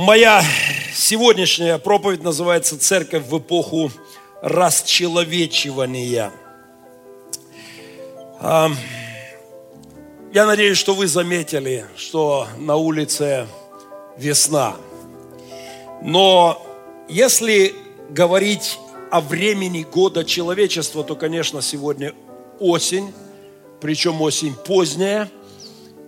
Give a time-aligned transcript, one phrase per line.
[0.00, 0.42] Моя
[0.94, 3.92] сегодняшняя проповедь называется «Церковь в эпоху
[4.40, 6.32] расчеловечивания».
[8.40, 8.70] Я
[10.46, 13.46] надеюсь, что вы заметили, что на улице
[14.16, 14.74] весна.
[16.02, 16.66] Но
[17.06, 17.74] если
[18.08, 18.78] говорить
[19.10, 22.14] о времени года человечества, то, конечно, сегодня
[22.58, 23.12] осень,
[23.82, 25.30] причем осень поздняя,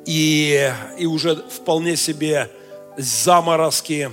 [0.07, 2.51] и, и уже вполне себе
[2.97, 4.11] заморозки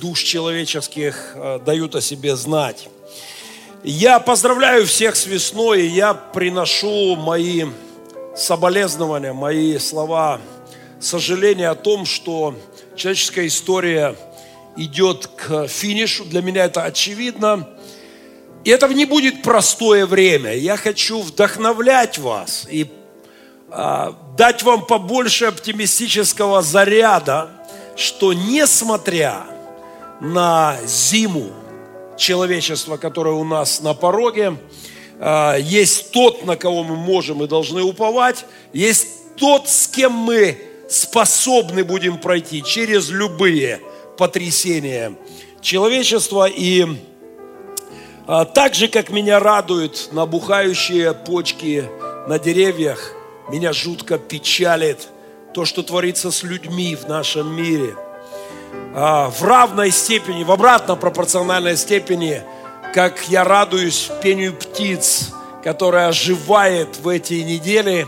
[0.00, 2.88] душ человеческих э, дают о себе знать.
[3.82, 7.64] Я поздравляю всех с весной, я приношу мои
[8.36, 10.40] соболезнования, мои слова
[11.00, 12.54] сожаления о том, что
[12.96, 14.16] человеческая история
[14.76, 16.24] идет к финишу.
[16.24, 17.68] Для меня это очевидно.
[18.64, 20.54] И это не будет простое время.
[20.54, 22.90] Я хочу вдохновлять вас и
[23.70, 27.50] а, дать вам побольше оптимистического заряда,
[27.96, 29.46] что несмотря
[30.20, 31.50] на зиму
[32.16, 34.56] человечества, которое у нас на пороге,
[35.18, 40.58] а, есть тот, на кого мы можем и должны уповать, есть тот, с кем мы
[40.88, 43.80] способны будем пройти через любые
[44.16, 45.14] потрясения
[45.60, 46.46] человечества.
[46.46, 46.86] И
[48.26, 51.88] а, так же, как меня радуют набухающие почки
[52.28, 53.12] на деревьях,
[53.48, 55.08] меня жутко печалит
[55.56, 57.96] то, что творится с людьми в нашем мире.
[58.94, 62.42] А, в равной степени, в обратно пропорциональной степени,
[62.92, 65.32] как я радуюсь пению птиц,
[65.64, 68.06] которая оживает в эти недели,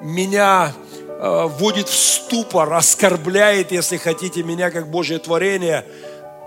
[0.00, 0.72] меня
[1.10, 5.84] а, вводит в ступор, оскорбляет, если хотите, меня как Божье творение,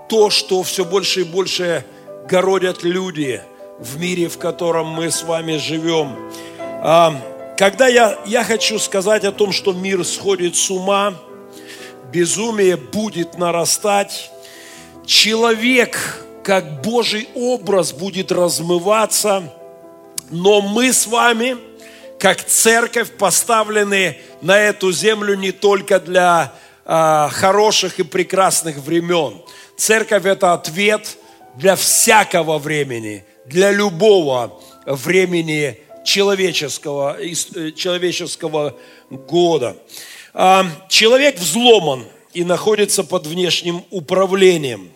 [0.08, 1.84] то, что все больше и больше
[2.28, 3.40] городят люди
[3.78, 6.16] в мире, в котором мы с вами живем.
[7.56, 11.14] Когда я, я хочу сказать о том, что мир сходит с ума,
[12.10, 14.30] безумие будет нарастать,
[15.06, 19.52] человек, как Божий образ, будет размываться,
[20.30, 21.58] но мы с вами,
[22.18, 26.54] как церковь, поставлены на эту землю не только для
[26.86, 29.42] а, хороших и прекрасных времен.
[29.76, 31.18] Церковь– это ответ
[31.56, 38.74] для всякого времени, для любого времени человеческого, э, человеческого
[39.10, 39.76] года.
[40.34, 44.90] А, человек взломан и находится под внешним управлением.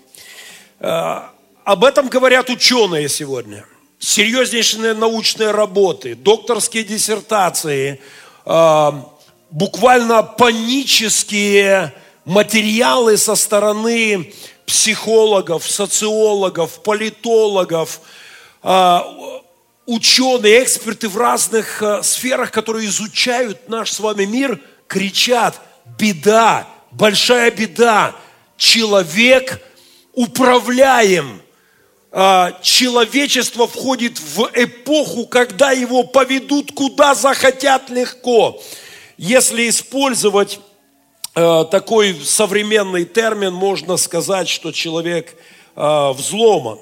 [0.81, 1.31] А,
[1.65, 3.66] об этом говорят ученые сегодня.
[3.99, 8.00] Серьезнейшие научные работы, докторские диссертации,
[8.45, 9.11] а,
[9.50, 11.93] буквально панические
[12.25, 14.33] материалы со стороны
[14.66, 18.00] психологов, социологов, политологов,
[19.87, 25.61] ученые, эксперты в разных э, сферах, которые изучают наш с вами мир, кричат,
[25.99, 28.15] беда, большая беда,
[28.57, 29.61] человек
[30.13, 31.41] управляем.
[32.19, 38.61] А, человечество входит в эпоху, когда его поведут куда захотят легко.
[39.19, 40.59] Если использовать
[41.35, 45.37] э, такой современный термин, можно сказать, что человек
[45.75, 46.79] э, взломан.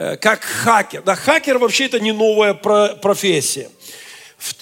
[0.00, 1.02] Э, как хакер.
[1.02, 3.68] Да, хакер вообще это не новая профессия.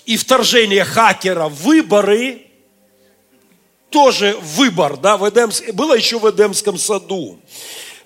[0.07, 2.47] И вторжение хакера в выборы
[3.91, 5.63] тоже выбор, да, в Эдемс...
[5.75, 7.39] было еще в Эдемском саду.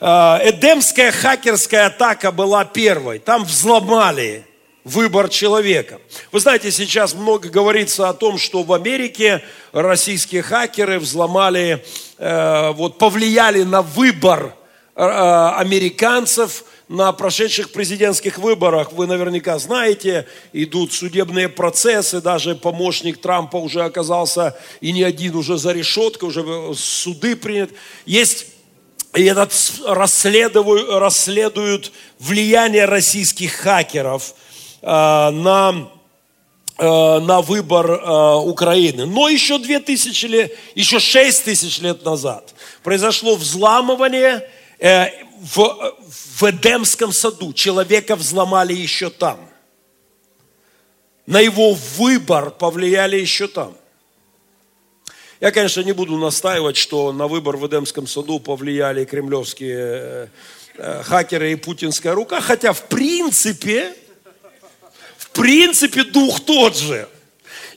[0.01, 3.21] Э, эдемская хакерская атака была первой.
[3.21, 4.45] Там взломали
[4.83, 6.01] выбор человека.
[6.33, 9.41] Вы знаете, сейчас много говорится о том, что в Америке
[9.71, 11.85] российские хакеры взломали,
[12.19, 14.57] э, вот повлияли на выбор
[14.97, 23.85] американцев на прошедших президентских выборах, вы наверняка знаете, идут судебные процессы, даже помощник Трампа уже
[23.85, 27.71] оказался, и не один уже за решеткой, уже суды принят.
[28.07, 28.49] Есть
[29.15, 29.53] и этот
[29.87, 34.35] расследуют, расследуют влияние российских хакеров
[34.83, 35.91] э, на,
[36.77, 39.07] э, на выбор э, Украины.
[39.07, 42.53] Но еще две тысячи лет, еще шесть тысяч лет назад
[42.83, 44.49] произошло взламывание
[44.81, 45.97] э, в,
[46.37, 47.53] в Эдемском саду.
[47.53, 49.49] Человека взломали еще там.
[51.27, 53.77] На его выбор повлияли еще там.
[55.41, 60.29] Я, конечно, не буду настаивать, что на выбор в Эдемском саду повлияли кремлевские э,
[60.77, 63.95] э, хакеры и путинская рука, хотя в принципе,
[65.17, 67.09] в принципе дух тот же–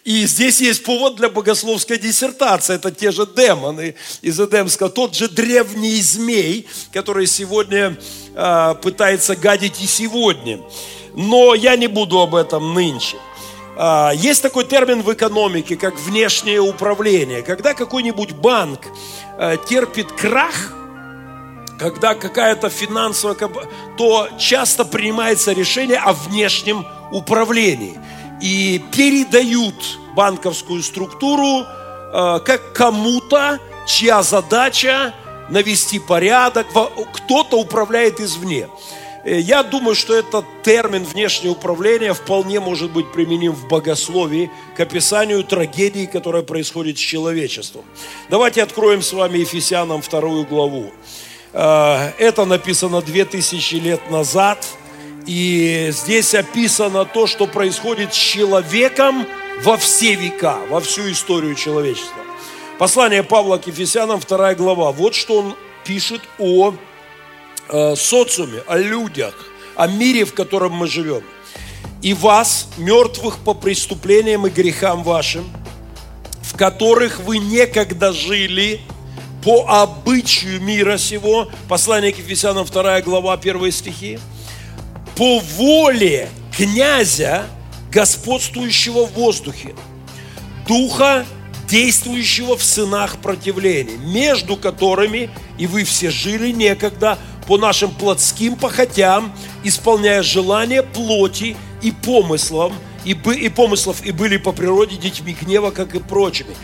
[0.04, 2.76] и здесь есть повод для богословской диссертации.
[2.76, 4.90] Это те же демоны из Эдемска.
[4.90, 7.98] Тот же древний змей, который сегодня
[8.36, 10.60] э, пытается гадить и сегодня.
[11.16, 13.16] Но я не буду об этом нынче.
[13.78, 17.42] Э, есть такой термин в экономике, как внешнее управление.
[17.42, 18.82] Когда какой-нибудь банк
[19.38, 20.74] э, терпит крах,
[21.80, 23.38] когда какая-то финансовая,
[23.98, 27.98] то часто принимается решение о внешнем управлении.
[28.44, 29.76] И передают
[30.18, 33.58] банковскую структуру э, как кому-то,
[33.88, 35.14] чья задача
[35.50, 36.68] навести порядок,
[37.14, 38.68] кто-то управляет извне.
[39.24, 44.80] Э, я думаю, что этот термин внешнее управление вполне может быть применим в богословии к
[44.82, 47.86] описанию трагедии, которая происходит с человечеством.
[48.30, 50.92] Давайте откроем с вами Ефесянам вторую главу.
[51.54, 54.68] Э, это написано 2000 лет назад,
[55.26, 59.26] и здесь описано то, что происходит с человеком
[59.64, 62.24] во все века, во всю историю человечества.
[62.78, 64.92] Послание Павла к Ефесянам, вторая глава.
[64.92, 65.56] Вот что он
[65.86, 66.74] пишет о
[67.70, 69.34] э, социуме, о людях,
[69.76, 71.24] о мире, в котором мы живем.
[72.02, 75.50] «И вас, мертвых по преступлениям и грехам вашим,
[76.42, 78.82] в которых вы некогда жили
[79.42, 81.48] по обычаю мира сего».
[81.70, 84.20] Послание к Ефесянам, 2 глава, 1 стихи.
[85.16, 87.46] «По воле князя,
[87.92, 89.76] господствующего в воздухе,
[90.68, 91.26] духа,
[91.68, 97.18] действующего в сынах противления, между которыми и вы все жили некогда
[97.48, 99.34] по нашим плотским похотям,
[99.64, 102.74] исполняя желания плоти и помыслам,
[103.06, 106.56] и, и помыслов, и были по природе детьми гнева, как и прочими.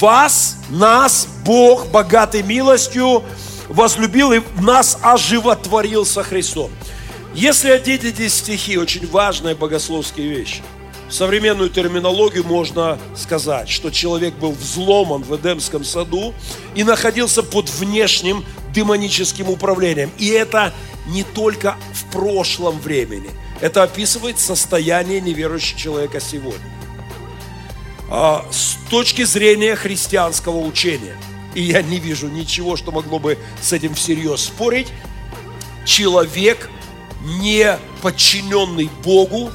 [0.00, 3.24] Вас, нас, Бог, богатый милостью,
[3.68, 6.70] возлюбил и нас оживотворил со Христом.
[7.36, 10.62] Если одеть эти стихи, очень важная богословские вещи.
[11.06, 16.32] В современную терминологию можно сказать, что человек был взломан в Эдемском саду
[16.74, 18.42] и находился под внешним
[18.72, 20.10] демоническим управлением.
[20.16, 20.72] И это
[21.08, 23.28] не только в прошлом времени.
[23.60, 26.72] Это описывает состояние неверующего человека сегодня.
[28.10, 31.18] А с точки зрения христианского учения,
[31.54, 34.88] и я не вижу ничего, что могло бы с этим всерьез спорить,
[35.84, 36.70] человек,
[37.26, 39.50] не подчиненный Богу,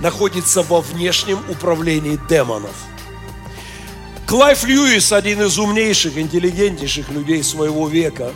[0.00, 2.74] находится во внешнем управлении демонов.
[4.26, 8.32] Клайв Льюис, один из умнейших, интеллигентнейших людей своего века,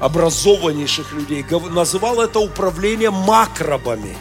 [0.00, 4.16] образованнейших людей, называл это управление макробами.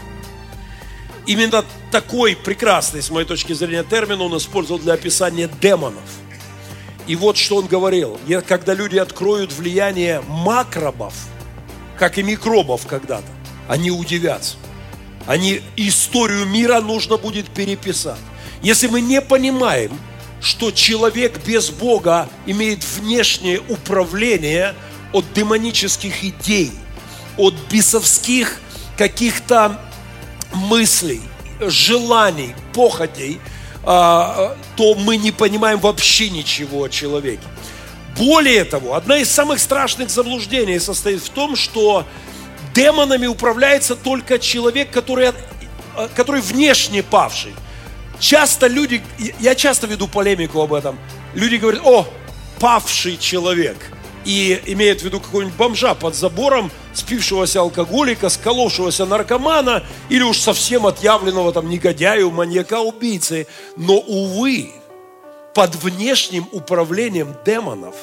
[1.25, 6.01] Именно такой прекрасный, с моей точки зрения, термин он использовал для описания демонов.
[7.07, 8.19] И вот что он говорил.
[8.47, 11.13] Когда люди откроют влияние макробов,
[11.97, 13.27] как и микробов когда-то,
[13.71, 14.57] они удивятся.
[15.25, 18.19] Они, историю мира нужно будет переписать.
[18.62, 19.97] Если мы не понимаем,
[20.41, 24.75] что человек без Бога имеет внешнее управление
[25.13, 26.73] от демонических идей,
[27.38, 28.59] от бесовских
[28.97, 29.79] каких-то
[30.53, 31.21] мыслей,
[31.62, 33.39] желаний, похотей,
[33.85, 37.47] а, то мы не понимаем вообще ничего о человеке.
[38.18, 42.06] Более того, одна из самых страшных заблуждений состоит в том, что
[42.73, 47.53] демонами управляется только человек, который, э, который внешне павший.
[48.19, 49.01] Часто люди,
[49.39, 51.00] я часто веду полемику об этом,
[51.33, 52.07] люди говорят, о,
[52.59, 53.77] павший человек.
[54.23, 60.85] И имеют в виду какого-нибудь бомжа под забором, спившегося алкоголика, сколовшегося наркомана или уж совсем
[60.85, 63.47] отъявленного там негодяю, маньяка, убийцы.
[63.78, 64.69] Но, увы,
[65.56, 67.95] под внешним управлением демонов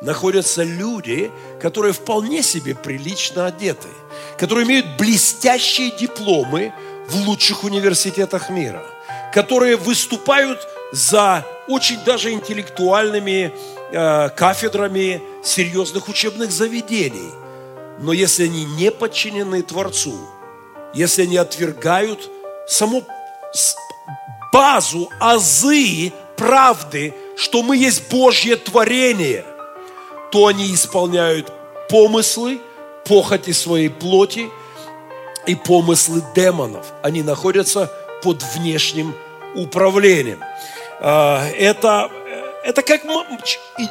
[0.00, 3.88] находятся люди, которые вполне себе прилично одеты–
[4.38, 6.72] которые имеют блестящие дипломы
[7.08, 8.84] в лучших университетах мира,
[9.32, 13.52] которые выступают за очень даже интеллектуальными
[13.90, 17.32] э, кафедрами серьезных учебных заведений.
[17.98, 20.14] Но если они не подчинены Творцу,
[20.94, 22.30] если они отвергают
[22.68, 23.04] саму
[24.52, 29.44] базу, азы правды, что мы есть Божье творение,
[30.30, 31.52] то они исполняют
[31.88, 32.60] помыслы,
[33.04, 34.50] похоти своей плоти
[35.46, 36.86] и помыслы демонов.
[37.02, 37.90] Они находятся
[38.22, 39.14] под внешним
[39.54, 40.40] управлением.
[41.00, 42.10] А, это,
[42.64, 43.02] это как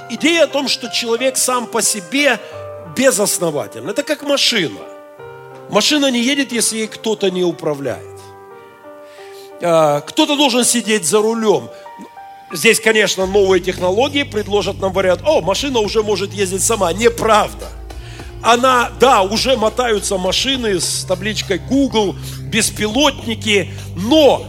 [0.10, 2.40] идея о том, что человек сам по себе
[2.96, 3.90] безоснователен.
[3.90, 4.80] Это как машина.
[5.70, 8.20] Машина не едет, если ей кто-то не управляет.
[9.62, 11.70] А, кто-то должен сидеть за рулем.
[12.52, 16.94] Здесь, конечно, новые технологии предложат нам вариант, о, машина уже может ездить сама.
[16.94, 17.68] Неправда
[18.44, 24.46] она, да, уже мотаются машины с табличкой Google, беспилотники, но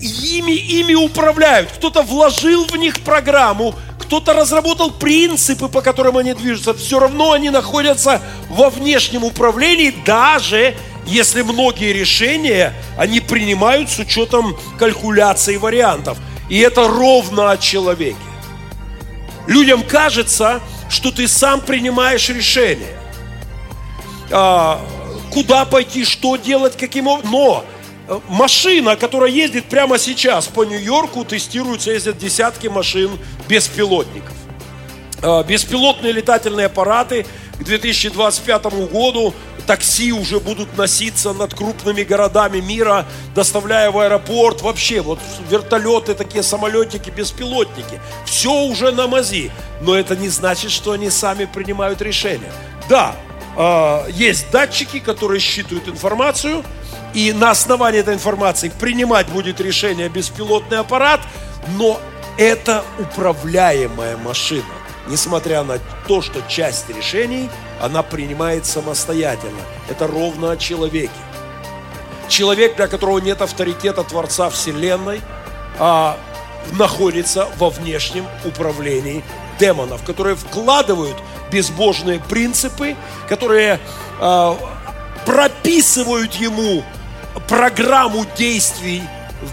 [0.00, 1.70] ими, ими управляют.
[1.70, 6.72] Кто-то вложил в них программу, кто-то разработал принципы, по которым они движутся.
[6.72, 10.74] Все равно они находятся во внешнем управлении, даже
[11.06, 16.18] если многие решения они принимают с учетом калькуляции вариантов.
[16.48, 18.16] И это ровно о человеке.
[19.46, 22.95] Людям кажется, что ты сам принимаешь решение.
[24.30, 24.80] А,
[25.32, 27.30] куда пойти, что делать, каким образом.
[27.30, 27.64] Но
[28.08, 33.10] э, машина, которая ездит прямо сейчас по Нью-Йорку, тестируются, ездят десятки машин
[33.48, 34.34] беспилотников.
[35.22, 37.26] А, беспилотные летательные аппараты
[37.58, 39.34] к 2025 году
[39.66, 44.62] такси уже будут носиться над крупными городами мира, доставляя в аэропорт.
[44.62, 45.18] Вообще, вот
[45.50, 48.00] вертолеты, такие самолетики, беспилотники.
[48.24, 49.50] Все уже на мази.
[49.80, 52.52] Но это не значит, что они сами принимают решения.
[52.88, 53.16] Да,
[53.56, 56.62] а, есть датчики, которые считывают информацию,
[57.14, 61.20] и на основании этой информации принимать будет решение беспилотный аппарат,
[61.78, 61.98] но
[62.36, 64.64] это управляемая машина.
[65.08, 67.48] Несмотря на то, что часть решений
[67.80, 69.60] она принимает самостоятельно.
[69.88, 71.10] Это ровно о человеке.
[72.28, 75.20] Человек, для которого нет авторитета Творца Вселенной,
[75.78, 76.18] а,
[76.72, 79.24] находится во внешнем управлении
[79.60, 81.16] демонов, которые вкладывают
[81.50, 82.96] безбожные принципы,
[83.28, 83.80] которые
[84.20, 84.56] а,
[85.24, 86.82] прописывают ему
[87.48, 89.02] программу действий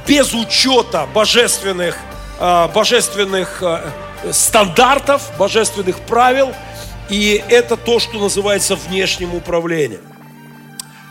[0.07, 1.97] без учета божественных,
[2.39, 3.91] а, божественных а,
[4.31, 6.53] стандартов, божественных правил–
[7.09, 10.01] и это то, что называется внешним управлением.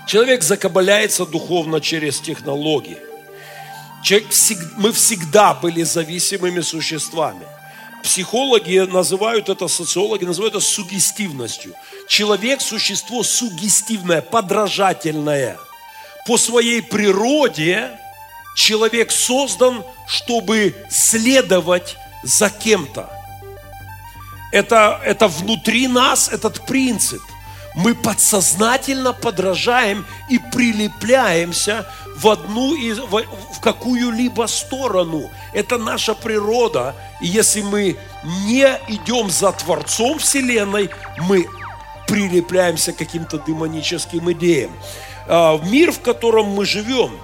[0.07, 2.99] Человек закабаляется духовно через технологии.
[4.03, 4.29] Человек,
[4.79, 7.47] мы всегда были зависимыми существами.
[8.03, 11.75] Психологи называют это, социологи называют это сугестивностью.
[12.09, 15.57] Человек– существо сугестивное, подражательное.
[16.27, 17.91] По своей природе
[18.57, 23.11] человек создан, чтобы следовать за кем-то.
[24.53, 27.23] Это, это внутри нас этот принцип.
[27.75, 33.23] Мы подсознательно подражаем и прилепляемся в одну из, в,
[33.55, 35.31] в какую-либо сторону.
[35.53, 36.95] Это наша природа.
[37.21, 37.97] И если мы
[38.47, 41.47] не идем за Творцом Вселенной, мы
[42.07, 44.73] прилепляемся к каким-то демоническим идеям.
[45.27, 47.19] А, мир, в котором мы живем,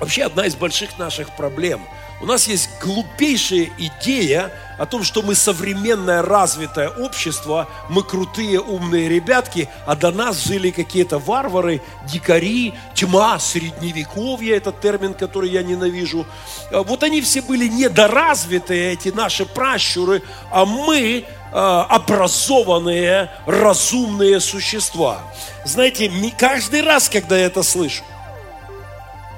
[0.00, 1.80] вообще одна из больших наших проблем.
[2.24, 9.10] У нас есть глупейшая идея о том, что мы современное развитое общество, мы крутые умные
[9.10, 16.24] ребятки, а до нас жили какие-то варвары, дикари, тьма, средневековье, этот термин, который я ненавижу.
[16.72, 25.18] А вот они все были недоразвитые, эти наши пращуры, а мы а, образованные, разумные существа.
[25.66, 28.02] Знаете, каждый раз, когда я это слышу,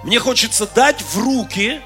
[0.04, 1.80] мне хочется дать в руки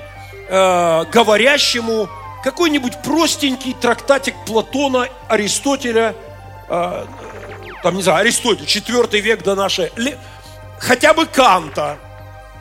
[0.50, 2.08] э, говорящему
[2.42, 6.14] какой-нибудь простенький трактатик Платона, Аристотеля,
[6.68, 7.06] э,
[7.82, 9.92] там, не знаю, Аристотель, 4 век до нашей,
[10.78, 11.98] хотя бы Канта,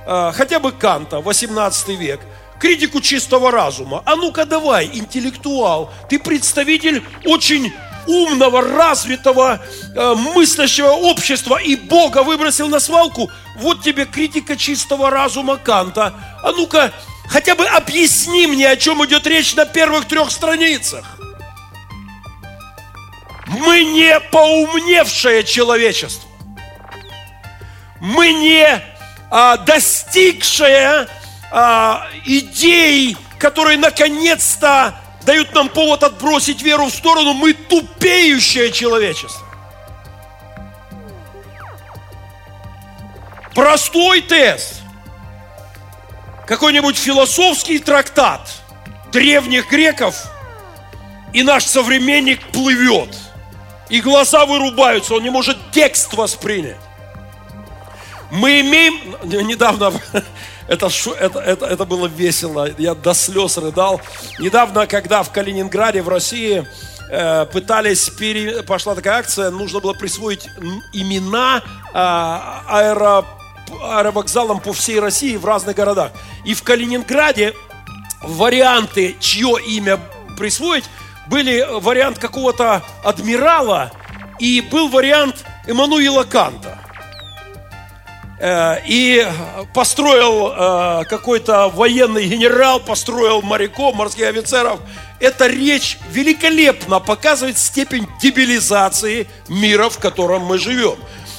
[0.06, 2.22] э, хотя бы Канта, 18 век,
[2.60, 4.04] критику чистого разума.
[4.06, 7.74] А ну-ка давай, интеллектуал, ты представитель очень
[8.06, 9.60] умного, развитого,
[9.96, 16.14] э, мыслящего общества, и Бога выбросил на свалку, вот тебе критика чистого разума Канта.
[16.44, 16.92] А ну-ка,
[17.30, 21.06] Хотя бы объясни мне, о чем идет речь на первых трех страницах.
[23.46, 26.28] Мы не поумневшее человечество.
[28.00, 28.82] Мы не
[29.30, 31.08] а, достигшее
[31.52, 37.34] а, идей, которые наконец-то дают нам повод отбросить веру в сторону.
[37.34, 39.46] Мы тупеющее человечество.
[43.54, 44.82] Простой тест
[46.50, 48.42] какой-нибудь философский трактат
[49.12, 50.16] древних греков,
[51.32, 53.16] и наш современник плывет,
[53.88, 56.80] и глаза вырубаются, он не может текст воспринять.
[58.32, 59.16] Мы имеем,
[59.48, 59.94] недавно,
[60.68, 60.90] это,
[61.20, 64.02] это, это, это было весело, я до слез рыдал.
[64.40, 66.68] Недавно, когда в Калининграде, в России,
[67.12, 68.64] э, пытались, пере...
[68.64, 70.48] пошла такая акция, нужно было присвоить
[70.94, 71.62] имена
[71.94, 71.98] э,
[72.68, 73.39] аэропортов
[73.82, 76.12] аэровокзалам по всей России в разных городах.
[76.46, 77.54] И в Калининграде
[78.22, 80.00] варианты, чье имя
[80.38, 80.86] присвоить,
[81.28, 83.92] были вариант какого-то адмирала
[84.40, 86.80] и был вариант Эммануила Канта.
[88.42, 89.28] Э, и
[89.74, 94.80] построил э, какой-то военный генерал, построил моряков, морских офицеров.
[95.20, 100.96] Эта речь великолепно показывает степень дебилизации мира, в котором мы живем.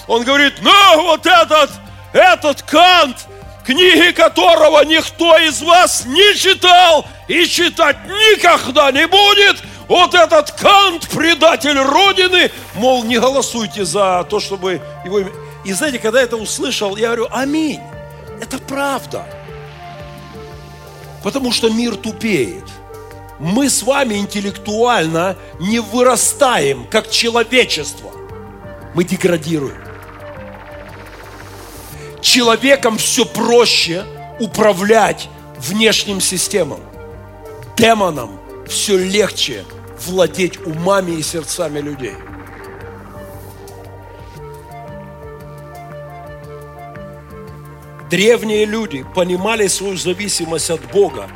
[0.08, 1.70] Он говорит, ну вот этот
[2.12, 3.17] этот Кант,
[3.64, 9.57] книги которого никто из вас не читал и читать никогда не будет,
[9.88, 15.21] вот этот Кант, предатель Родины, мол, не голосуйте за то, чтобы его...
[15.64, 17.81] И знаете, когда я это услышал, я говорю, аминь,
[18.40, 19.26] это правда.
[21.23, 22.64] Потому что мир тупеет.
[23.40, 28.12] Мы с вами интеллектуально не вырастаем, как человечество.
[28.95, 29.89] Мы деградируем.
[32.23, 34.05] Человеком все проще
[34.39, 36.81] управлять внешним системам.
[37.77, 39.65] Демонам все легче
[40.07, 42.15] владеть умами и сердцами людей.
[48.11, 51.29] Древние люди понимали свою зависимость от Бога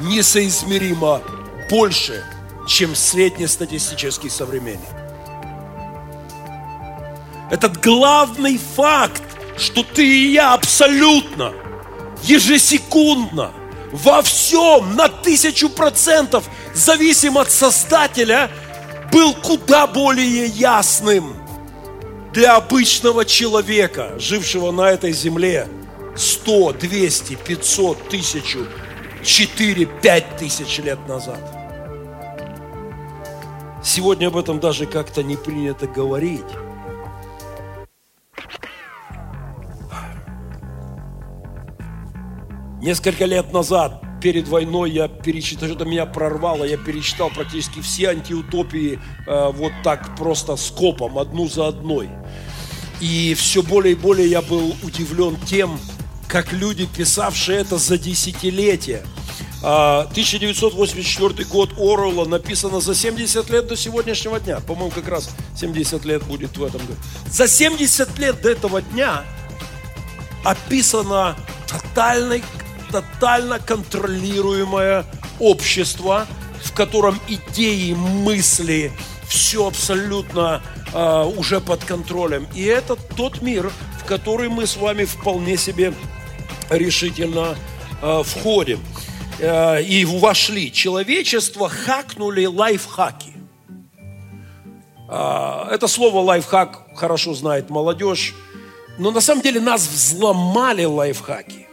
[0.00, 1.22] несоизмеримо
[1.70, 2.24] больше,
[2.68, 4.80] чем среднестатистический современник.
[7.50, 9.22] Этот главный факт,
[9.60, 11.52] что ты и я абсолютно,
[12.22, 13.52] ежесекундно,
[13.92, 18.50] во всем, на тысячу процентов зависим от Создателя,
[19.12, 21.36] был куда более ясным
[22.32, 25.68] для обычного человека, жившего на этой земле
[26.16, 28.66] 100, 200, 500, тысячу,
[29.22, 31.40] 4, 5 тысяч лет назад.
[33.82, 36.44] Сегодня об этом даже как-то не принято говорить.
[42.80, 48.98] Несколько лет назад, перед войной, я перечитал, что-то меня прорвало, я перечитал практически все антиутопии
[49.26, 52.08] э, вот так просто скопом, одну за одной.
[53.00, 55.78] И все более и более я был удивлен тем,
[56.26, 59.02] как люди, писавшие это за десятилетия,
[59.62, 64.60] 1984 а, год Оруэлла написано за 70 лет до сегодняшнего дня.
[64.60, 66.98] По-моему, как раз 70 лет будет в этом году.
[67.26, 69.22] За 70 лет до этого дня
[70.44, 71.36] описано
[71.68, 72.42] тотальный
[72.90, 75.04] тотально контролируемое
[75.38, 76.26] общество,
[76.62, 78.92] в котором идеи, мысли,
[79.28, 82.46] все абсолютно э, уже под контролем.
[82.54, 85.94] И это тот мир, в который мы с вами вполне себе
[86.68, 87.56] решительно
[88.02, 88.80] э, входим
[89.38, 90.72] э, и вошли.
[90.72, 93.34] Человечество хакнули лайфхаки.
[95.08, 98.34] Э, это слово лайфхак хорошо знает молодежь.
[98.98, 101.69] Но на самом деле нас взломали лайфхаки.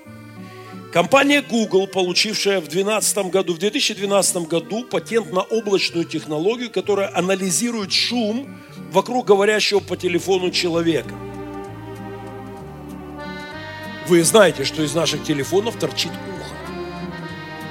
[0.97, 7.91] Компания Google, получившая в 2012 году, в 2012 году патент на облачную технологию, которая анализирует
[7.91, 8.57] шум
[8.91, 11.13] вокруг говорящего по телефону человека.
[14.07, 16.55] Вы знаете, что из наших телефонов торчит ухо.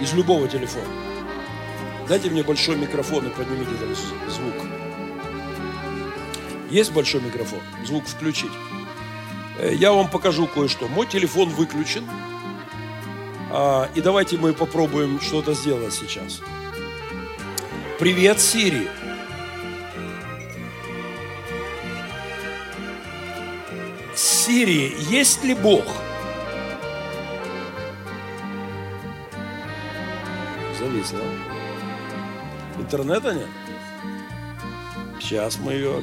[0.01, 0.87] Из любого телефона.
[2.09, 3.99] Дайте мне большой микрофон и поднимите этот
[4.33, 4.55] звук.
[6.71, 7.59] Есть большой микрофон?
[7.85, 8.53] Звук включить.
[9.59, 10.87] Э, я вам покажу кое-что.
[10.87, 12.05] Мой телефон выключен.
[13.59, 16.43] А, и давайте мы попробуем что-то сделать сейчас.
[17.99, 18.87] Привет, Сири.
[24.15, 25.87] Сири, есть ли Бог?
[30.79, 31.21] Зависло.
[32.79, 33.49] Интернета нет?
[35.19, 36.03] Сейчас мы ее...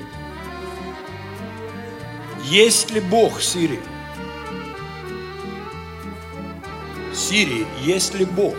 [2.45, 3.79] Есть ли Бог, Сири?
[7.15, 8.55] Сирии, есть ли Бог?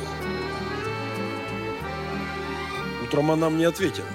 [3.02, 4.06] Утром она мне ответила.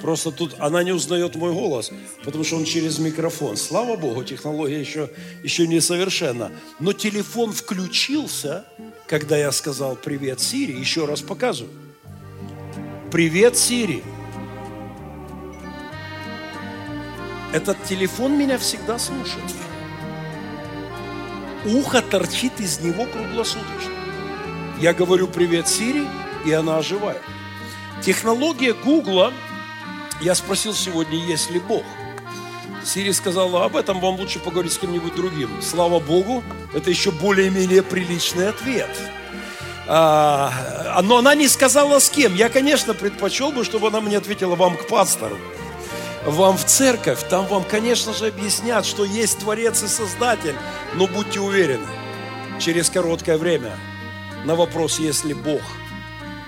[0.00, 1.90] Просто тут она не узнает мой голос,
[2.24, 3.56] потому что он через микрофон.
[3.56, 5.10] Слава Богу, технология еще,
[5.42, 6.50] еще не совершенна.
[6.78, 8.64] Но телефон включился,
[9.06, 10.72] когда я сказал «Привет, Сири».
[10.72, 11.72] Еще раз показываю.
[13.10, 14.02] «Привет, Сири».
[17.52, 19.44] Этот телефон меня всегда слушает
[21.64, 23.92] ухо торчит из него круглосуточно.
[24.80, 26.06] Я говорю «Привет, Сири»,
[26.44, 27.22] и она оживает.
[28.02, 29.32] Технология Гугла,
[30.20, 31.84] я спросил сегодня, есть ли Бог.
[32.84, 35.50] Сири сказала, об этом вам лучше поговорить с кем-нибудь другим.
[35.62, 36.42] Слава Богу,
[36.74, 38.90] это еще более-менее приличный ответ.
[39.86, 42.34] А, но она не сказала с кем.
[42.34, 45.38] Я, конечно, предпочел бы, чтобы она мне ответила вам к пастору
[46.26, 50.54] вам в церковь, там вам, конечно же, объяснят, что есть Творец и Создатель,
[50.94, 51.86] но будьте уверены,
[52.58, 53.76] через короткое время
[54.44, 55.60] на вопрос, есть ли Бог,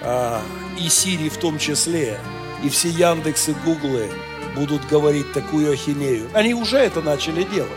[0.03, 0.43] а,
[0.79, 2.19] и Сири в том числе,
[2.63, 4.09] и все Яндексы, Гуглы
[4.55, 6.31] будут говорить такую ахинею.
[6.33, 7.71] Они уже это начали делать.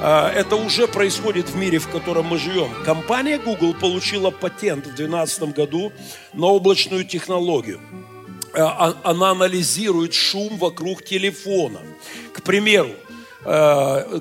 [0.00, 2.70] А, это уже происходит в мире, в котором мы живем.
[2.84, 5.92] Компания Google получила патент в 2012 году
[6.32, 7.80] на облачную технологию.
[8.52, 11.80] Э, а, она анализирует шум вокруг телефона.
[12.32, 12.90] К примеру,
[13.44, 14.20] э,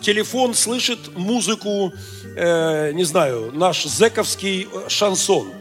[0.00, 1.92] телефон слышит музыку,
[2.36, 5.52] э, не знаю, наш зековский шансон.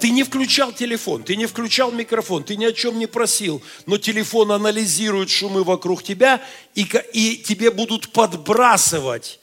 [0.00, 3.98] Ты не включал телефон, ты не включал микрофон, ты ни о чем не просил, но
[3.98, 6.42] телефон анализирует шумы вокруг тебя,
[6.74, 9.38] и, и тебе будут подбрасывать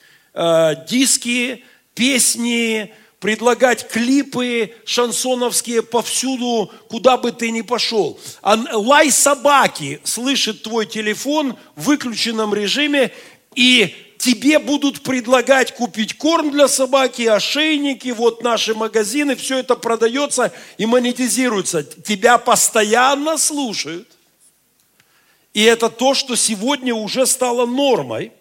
[0.90, 1.64] диски,
[1.96, 8.20] песни, предлагать клипы шансоновские повсюду, куда бы ты ни пошел.
[8.42, 13.12] А лай собаки слышит твой телефон в выключенном режиме,
[13.54, 20.52] и тебе будут предлагать купить корм для собаки, ошейники, вот наши магазины, все это продается
[20.80, 21.84] и монетизируется.
[21.84, 24.10] Тебя постоянно слушают.
[25.54, 28.32] И это то, что сегодня уже стало нормой.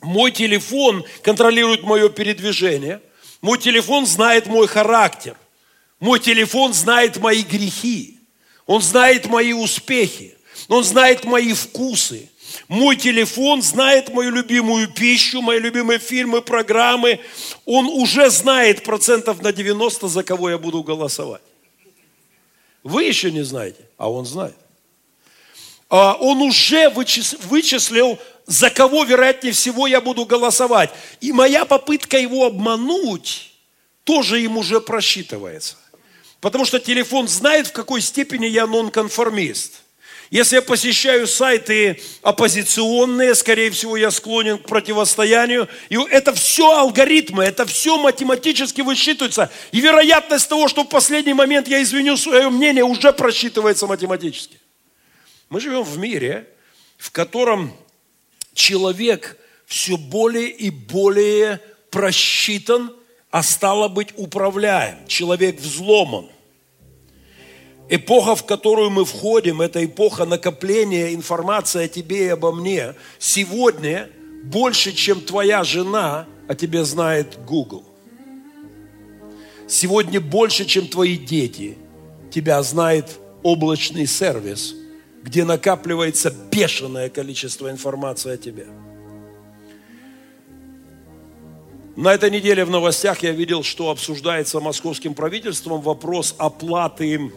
[0.00, 3.00] Мой телефон контролирует мое передвижение.
[3.40, 5.36] Мой телефон знает мой характер.
[5.98, 8.18] Мой телефон знает мои грехи.
[8.66, 10.36] Он знает мои успехи.
[10.68, 12.28] Он знает мои вкусы.
[12.68, 17.20] Мой телефон знает мою любимую пищу, мои любимые фильмы, программы.
[17.64, 21.42] Он уже знает процентов на 90, за кого я буду голосовать.
[22.82, 24.56] Вы еще не знаете, а он знает.
[25.88, 28.18] А он уже вычислил,
[28.50, 30.90] за кого, вероятнее всего, я буду голосовать.
[31.20, 33.52] И моя попытка его обмануть
[34.02, 35.76] тоже им уже просчитывается.
[36.40, 39.82] Потому что телефон знает, в какой степени я нонконформист.
[40.30, 45.68] Если я посещаю сайты оппозиционные, скорее всего, я склонен к противостоянию.
[45.88, 49.48] И это все алгоритмы, это все математически высчитывается.
[49.70, 54.58] И вероятность того, что в последний момент я извиню свое мнение, уже просчитывается математически.
[55.50, 56.48] Мы живем в мире,
[56.98, 57.76] в котором
[58.60, 62.92] человек все более и более просчитан,
[63.30, 65.06] а стало быть управляем.
[65.06, 66.28] Человек взломан–
[67.92, 72.94] Эпоха, в которую мы входим, это эпоха накопления информации о тебе и обо мне.
[73.18, 74.08] Сегодня
[74.44, 77.82] больше, чем твоя жена, о тебе знает Google.
[79.66, 81.76] Сегодня больше, чем твои дети,
[82.30, 84.76] тебя знает облачный сервис,
[85.30, 88.66] где накапливается бешеное количество информации о тебе.
[91.94, 97.30] На этой неделе в новостях я видел, что обсуждается московским правительством вопрос оплаты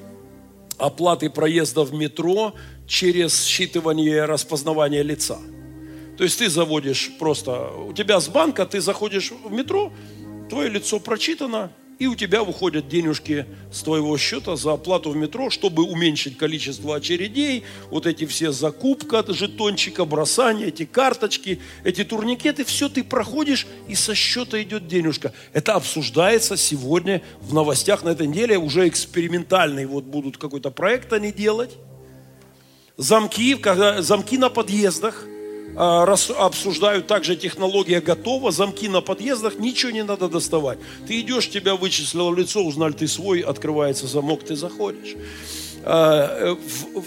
[0.80, 2.56] оплаты проезда в метро
[2.88, 5.38] через считывание распознавания лица.
[6.18, 9.94] То есть ты заводишь просто, у тебя с банка, ты заходишь в метро,
[10.50, 15.50] твое лицо прочитано, и у тебя выходят денежки с твоего счета за оплату в метро,
[15.50, 22.90] чтобы уменьшить количество очередей, вот эти все закупка жетончика, бросание, эти карточки, эти турникеты, все
[22.90, 25.34] ты проходишь, и со счета идет денежка.
[25.54, 31.32] Это обсуждается сегодня в новостях на этой неделе, уже экспериментальный, вот будут какой-то проект они
[31.32, 31.72] делать.
[32.98, 35.26] Замки, когда, замки на подъездах–
[35.76, 40.78] обсуждают также технология готова, замки на подъездах, ничего не надо доставать.
[41.08, 45.16] Ты идешь, тебя вычислило лицо, узнали ты свой, открывается замок, ты заходишь.
[45.84, 46.56] А,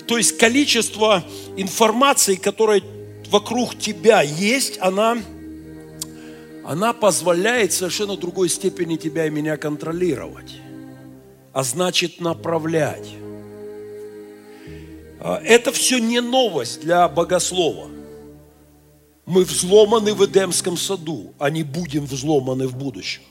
[0.07, 1.25] то есть количество
[1.57, 2.83] информации, которая
[3.31, 5.17] вокруг тебя есть, она,
[6.65, 10.53] она позволяет совершенно другой степени тебя и меня контролировать,
[11.53, 13.09] а значит направлять.
[15.21, 17.96] А, это все не новость для богослова.
[19.27, 23.23] Мы взломаны в Эдемском саду, а не будем взломаны в будущем.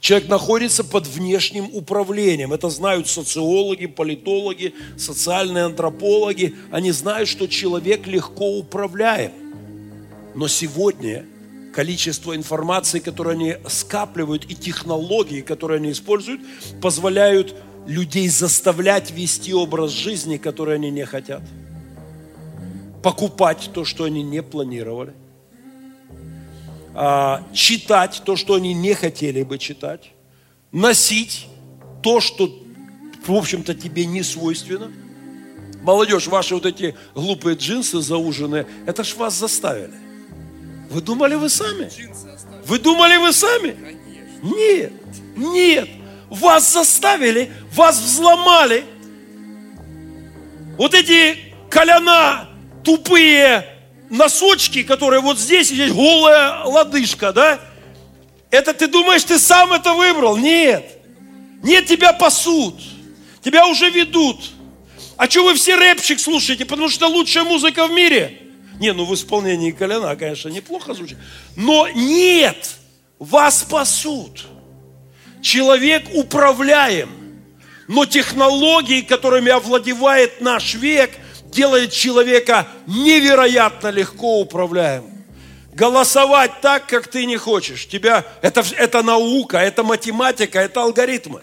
[0.00, 2.54] Человек находится под внешним управлением.
[2.54, 6.54] Это знают социологи, политологи, социальные антропологи.
[6.70, 9.32] Они знают, что человек легко управляем.
[10.34, 11.26] Но сегодня
[11.74, 16.40] количество информации, которую они скапливают, и технологии, которые они используют,
[16.80, 17.54] позволяют
[17.86, 21.42] людей заставлять вести образ жизни, который они не хотят
[23.02, 25.14] покупать то, что они не планировали,
[26.94, 30.10] а, читать то, что они не хотели бы читать,
[30.72, 31.46] носить
[32.02, 32.50] то, что,
[33.26, 34.90] в общем-то, тебе не свойственно.
[35.82, 39.94] Молодежь, ваши вот эти глупые джинсы зауженные, это ж вас заставили.
[40.90, 41.88] Вы думали вы сами?
[42.66, 43.76] Вы думали вы сами?
[44.42, 44.92] Нет,
[45.36, 45.88] нет.
[46.28, 48.84] Вас заставили, вас взломали.
[50.76, 52.49] Вот эти коляна
[52.84, 53.66] тупые
[54.10, 57.60] носочки, которые вот здесь, здесь голая лодыжка, да?
[58.50, 60.36] Это ты думаешь, ты сам это выбрал?
[60.36, 60.98] Нет.
[61.62, 62.74] Нет, тебя пасут.
[63.42, 64.50] Тебя уже ведут.
[65.16, 66.64] А что вы все рэпчик слушаете?
[66.64, 68.38] Потому что лучшая музыка в мире.
[68.80, 71.18] Не, ну в исполнении Коляна, конечно, неплохо звучит.
[71.54, 72.76] Но нет,
[73.18, 74.46] вас пасут.
[75.42, 77.10] Человек управляем.
[77.86, 81.10] Но технологии, которыми овладевает наш век–
[81.50, 85.24] делает человека невероятно легко управляемым.
[85.72, 87.86] Голосовать так, как ты не хочешь.
[87.86, 91.42] Тебя, это, это наука, это математика, это алгоритмы.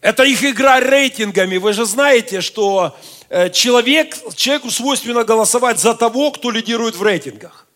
[0.00, 1.58] Это их игра рейтингами.
[1.58, 2.96] Вы же знаете, что
[3.28, 7.66] э, человек, человеку свойственно голосовать за того, кто лидирует в рейтингах.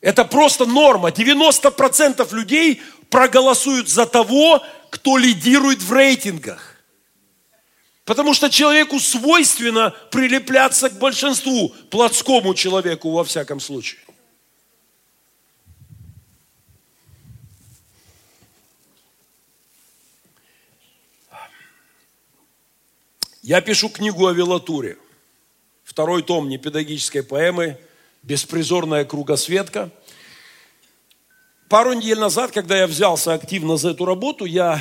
[0.00, 1.10] Это просто норма.
[1.10, 6.71] 90% людей проголосуют за того, кто лидирует в рейтингах.
[8.04, 14.00] Потому что человеку свойственно прилепляться к большинству, плотскому человеку во всяком случае.
[23.42, 24.98] Я пишу книгу о велатуре.
[25.82, 27.76] Второй том непедагогической поэмы
[28.22, 29.90] «Беспризорная кругосветка».
[31.68, 34.80] Пару недель назад, когда я взялся активно за эту работу, я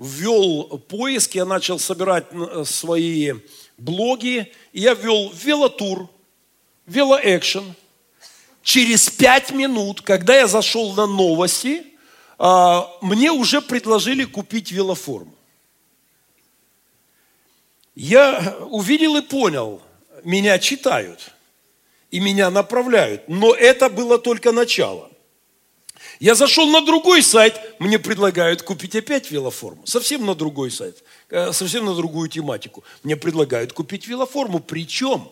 [0.00, 2.26] ввел поиск, я начал собирать
[2.64, 3.34] свои
[3.76, 6.08] блоги, и я ввел велотур,
[6.86, 7.74] велоэкшен.
[8.62, 11.84] Через пять минут, когда я зашел на новости,
[12.38, 15.34] а, мне уже предложили купить велоформу.
[17.94, 19.82] Я увидел и понял,
[20.24, 21.32] меня читают
[22.10, 25.09] и меня направляют, но это было только начало.
[26.20, 29.86] Я зашел на другой сайт, мне предлагают купить опять велоформу.
[29.86, 32.84] Совсем на другой сайт, э, совсем на другую тематику.
[33.02, 34.60] Мне предлагают купить велоформу.
[34.60, 35.30] Причем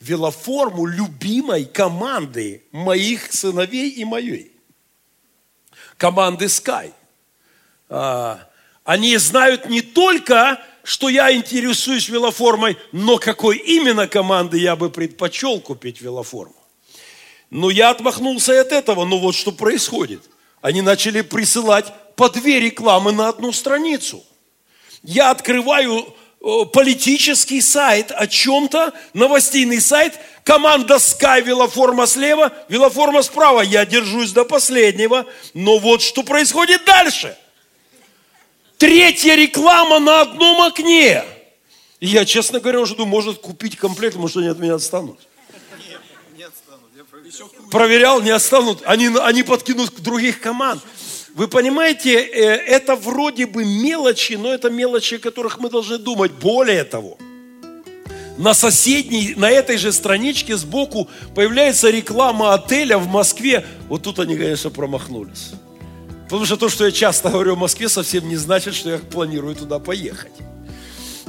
[0.00, 4.52] велоформу любимой команды моих сыновей и моей.
[5.98, 6.92] Команды Sky.
[7.90, 8.48] А,
[8.84, 15.60] они знают не только что я интересуюсь велоформой, но какой именно команды я бы предпочел
[15.60, 16.56] купить велоформу.
[17.52, 20.22] Но я отмахнулся от этого, но вот что происходит.
[20.62, 24.24] Они начали присылать по две рекламы на одну страницу.
[25.02, 26.06] Я открываю
[26.40, 33.60] э, политический сайт о чем-то, новостейный сайт, команда Sky, велоформа слева, велоформа справа.
[33.60, 37.36] Я держусь до последнего, но вот что происходит дальше–
[38.82, 41.22] Третья реклама на одном окне.
[42.00, 45.20] И я, честно говоря, уже думаю, может купить комплект, может они от меня отстанут.
[45.88, 46.00] Нет,
[46.36, 46.90] не отстанут.
[46.96, 47.04] Я
[47.70, 48.20] проверял.
[48.20, 48.82] не отстанут.
[48.84, 50.82] Они, они подкинут других команд.
[51.34, 56.32] Вы понимаете, э, это вроде бы мелочи, но это мелочи, о которых мы должны думать.
[56.32, 57.16] Более того,
[58.36, 63.64] на соседней, на этой же страничке сбоку появляется реклама отеля в Москве.
[63.88, 65.52] Вот тут они, конечно, промахнулись.
[66.24, 69.54] Потому что то, что я часто говорю о Москве, совсем не значит, что я планирую
[69.54, 70.32] туда поехать.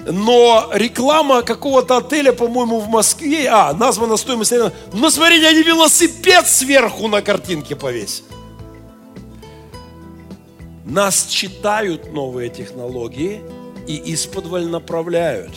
[0.05, 4.53] Но реклама какого-то отеля, по-моему, в Москве, а, названа стоимость,
[4.91, 8.27] ну, смотрите, они велосипед сверху на картинке повесили.
[10.85, 13.41] Нас читают новые технологии
[13.87, 15.51] и исподволь направляют.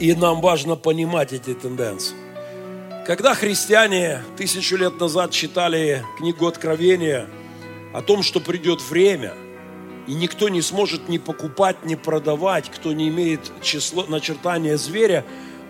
[0.00, 2.14] И нам важно понимать эти тенденции.
[3.06, 7.26] Когда христиане тысячу лет назад читали книгу Откровения–
[7.92, 9.32] о том, что придет время,
[10.08, 15.24] и никто не сможет ни покупать, ни продавать, кто не имеет число, начертания зверя.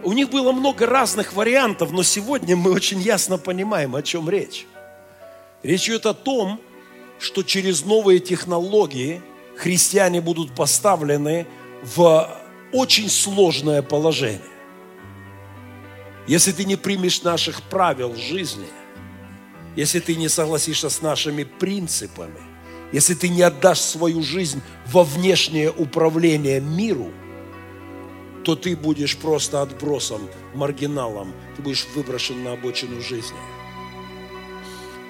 [0.04, 4.66] У них было много разных вариантов, но сегодня мы очень ясно понимаем, о чем речь.
[5.62, 6.60] Речь идет о том,
[7.18, 9.20] что через новые технологии
[9.56, 11.46] христиане будут поставлены
[11.82, 12.40] в
[12.72, 14.40] очень сложное положение.
[16.28, 18.66] Если ты не примешь наших правил жизни–
[19.78, 22.40] если ты не согласишься с нашими принципами,
[22.92, 27.10] если ты не отдашь свою жизнь во внешнее управление миру,
[28.44, 30.22] то ты будешь просто отбросом,
[30.54, 33.36] маргиналом, ты будешь выброшен на обочину жизни.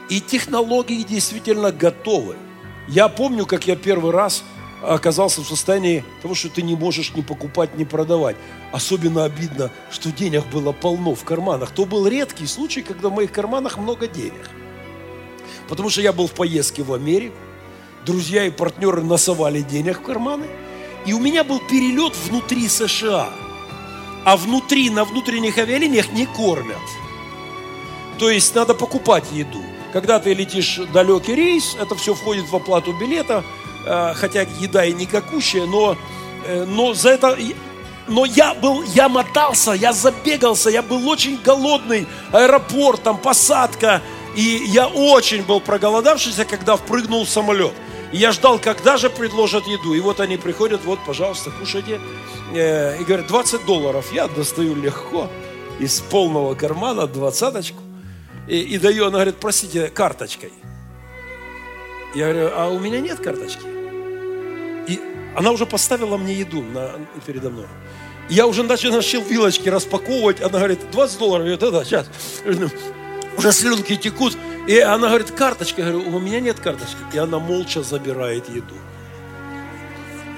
[0.09, 2.37] И технологии действительно готовы.
[2.89, 4.43] Я помню, как я первый раз
[4.83, 8.37] оказался в состоянии того, что ты не можешь ни покупать, ни продавать.
[8.73, 11.71] Особенно обидно, что денег было полно в карманах.
[11.71, 14.51] То был редкий случай, когда в моих карманах много денег.
[15.69, 17.37] Потому что я был в поездке в Америку,
[18.05, 20.47] друзья и партнеры насовали денег в карманы,
[21.07, 23.29] и у меня был перелет внутри США.
[24.25, 26.77] А внутри, на внутренних авиалиниях не кормят.
[28.19, 29.63] То есть надо покупать еду.
[29.93, 33.45] Когда ты летишь далекий рейс, это все входит в оплату билета,
[33.87, 35.97] э, хотя еда и никакущая, но,
[36.47, 37.39] э, но за это
[38.09, 44.03] но я был, я мотался, я забегался, я был очень голодный, аэропорт, там посадка,
[44.35, 47.75] и я очень был проголодавшийся, когда впрыгнул в самолет.
[48.13, 49.95] И я ждал, когда же предложат еду.
[49.95, 52.01] И вот они приходят, вот, пожалуйста, кушайте.
[52.55, 54.13] Э, и говорят, 20 долларов.
[54.13, 55.29] Я достаю легко
[55.79, 57.83] из полного кармана двадцаточку.
[58.47, 60.53] И, и даю, она говорит, простите, карточкой.
[62.15, 63.63] Я говорю, а у меня нет карточки.
[64.87, 65.01] И
[65.37, 66.93] она уже поставила мне еду на,
[67.27, 67.67] передо мной.
[68.31, 70.41] Я уже начал, начал вилочки распаковывать.
[70.41, 71.47] Она говорит, 20 долларов.
[71.47, 72.07] Я говорю, да, да, сейчас
[73.39, 74.37] уже слюнки текут.
[74.67, 75.83] И она говорит, карточка.
[75.83, 76.97] Я говорю, у меня нет карточки.
[77.15, 78.75] И она молча забирает еду.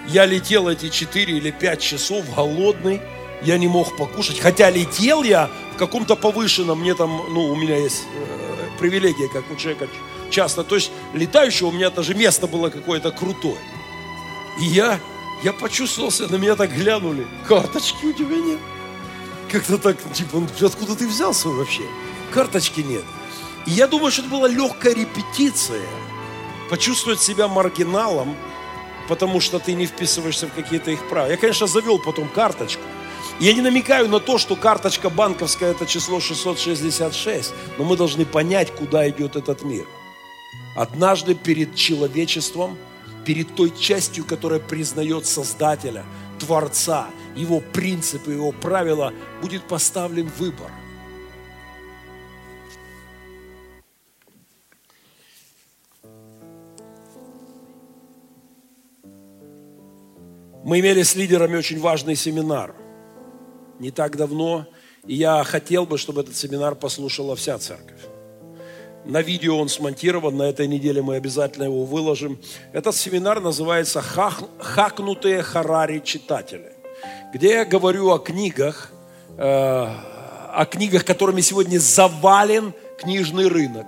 [0.06, 3.00] Я летел эти 4 или 5 часов голодный.
[3.42, 4.38] Я не мог покушать.
[4.38, 9.50] Хотя летел я в каком-то повышенном, мне там, ну, у меня есть э, привилегия, как
[9.50, 9.88] у человека
[10.30, 10.62] часто.
[10.62, 13.58] То есть летающего у меня даже место было какое-то крутое.
[14.60, 15.00] И я
[15.42, 17.26] Я почувствовался, на меня так глянули.
[17.48, 18.58] Карточки у тебя нет.
[19.50, 21.82] Как-то так, типа, откуда ты взялся вообще?
[22.32, 23.04] Карточки нет.
[23.66, 25.86] И я думаю, что это была легкая репетиция.
[26.70, 28.36] Почувствовать себя маргиналом,
[29.08, 31.28] потому что ты не вписываешься в какие-то их права.
[31.28, 32.82] Я, конечно, завел потом карточку.
[33.40, 38.70] Я не намекаю на то, что карточка банковская– это число 666, но мы должны понять,
[38.70, 39.86] куда идет этот мир.
[40.76, 42.78] Однажды перед человечеством,
[43.24, 46.04] перед той частью, которая признает Создателя,
[46.38, 49.12] Творца, Его принципы, Его правила,
[49.42, 50.70] будет поставлен выбор.
[60.64, 62.74] Мы имели с лидерами очень важный семинар
[63.80, 64.66] не так давно,
[65.06, 68.00] и я хотел бы, чтобы этот семинар послушала вся церковь.
[69.06, 72.38] На видео он смонтирован, на этой неделе мы обязательно его выложим.
[72.72, 76.72] Этот семинар называется «Хакнутые Харари читатели»,
[77.32, 78.92] где я говорю о книгах,
[79.38, 83.86] э, о книгах, которыми сегодня завален книжный рынок.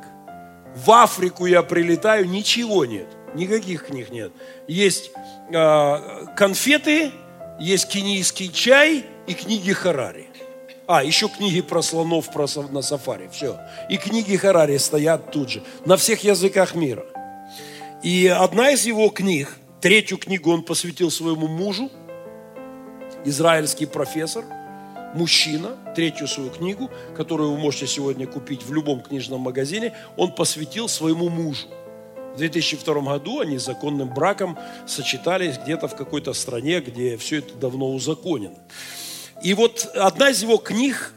[0.74, 4.32] В Африку я прилетаю, ничего нет, никаких книг нет.
[4.68, 5.10] Есть
[5.50, 7.12] э, конфеты,
[7.58, 10.28] есть кенийский чай и книги Харари.
[10.86, 13.28] А, еще книги про слонов про, на сафари.
[13.32, 13.58] Все.
[13.88, 15.62] И книги Харари стоят тут же.
[15.84, 17.04] На всех языках мира.
[18.02, 21.88] И одна из его книг, третью книгу он посвятил своему мужу,
[23.24, 24.44] израильский профессор,
[25.14, 30.88] мужчина, третью свою книгу, которую вы можете сегодня купить в любом книжном магазине, он посвятил
[30.88, 31.68] своему мужу.
[32.34, 37.92] В 2002 году они законным браком сочетались где-то в какой-то стране, где все это давно
[37.92, 38.56] узаконено.
[39.42, 41.12] И вот одна из его книг,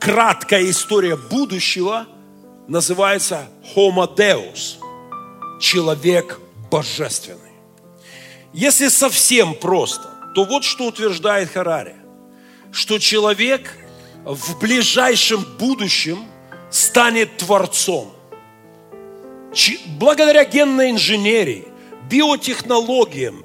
[0.00, 2.06] краткая история будущего,
[2.66, 4.78] называется Homo Deus,
[5.60, 6.40] человек
[6.70, 7.38] божественный.
[8.52, 11.96] Если совсем просто, то вот что утверждает Харари,
[12.72, 13.72] что человек
[14.24, 16.26] в ближайшем будущем
[16.70, 18.12] станет творцом.
[19.98, 21.64] Благодаря генной инженерии,
[22.08, 23.42] биотехнологиям,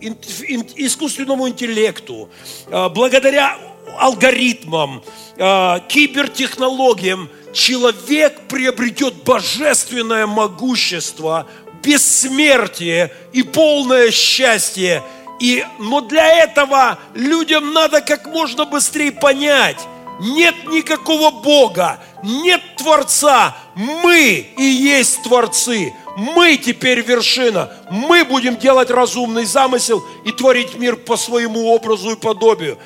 [0.76, 2.30] искусственному интеллекту,
[2.68, 3.58] а, благодаря
[3.98, 5.04] алгоритмам,
[5.36, 11.48] э, кибертехнологиям человек приобретет божественное могущество,
[11.84, 15.04] бессмертие и полное счастье.
[15.40, 19.80] И, но для этого людям надо как можно быстрее понять,
[20.20, 25.94] нет никакого Бога, нет Творца, мы и есть Творцы.
[26.16, 27.72] Мы теперь вершина.
[27.90, 32.78] Мы будем делать разумный замысел и творить мир по своему образу и подобию.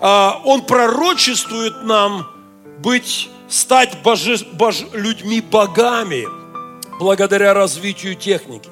[0.00, 2.26] А, он пророчествует нам
[2.78, 6.26] быть, стать боже, боже, людьми богами
[6.98, 8.70] благодаря развитию техники.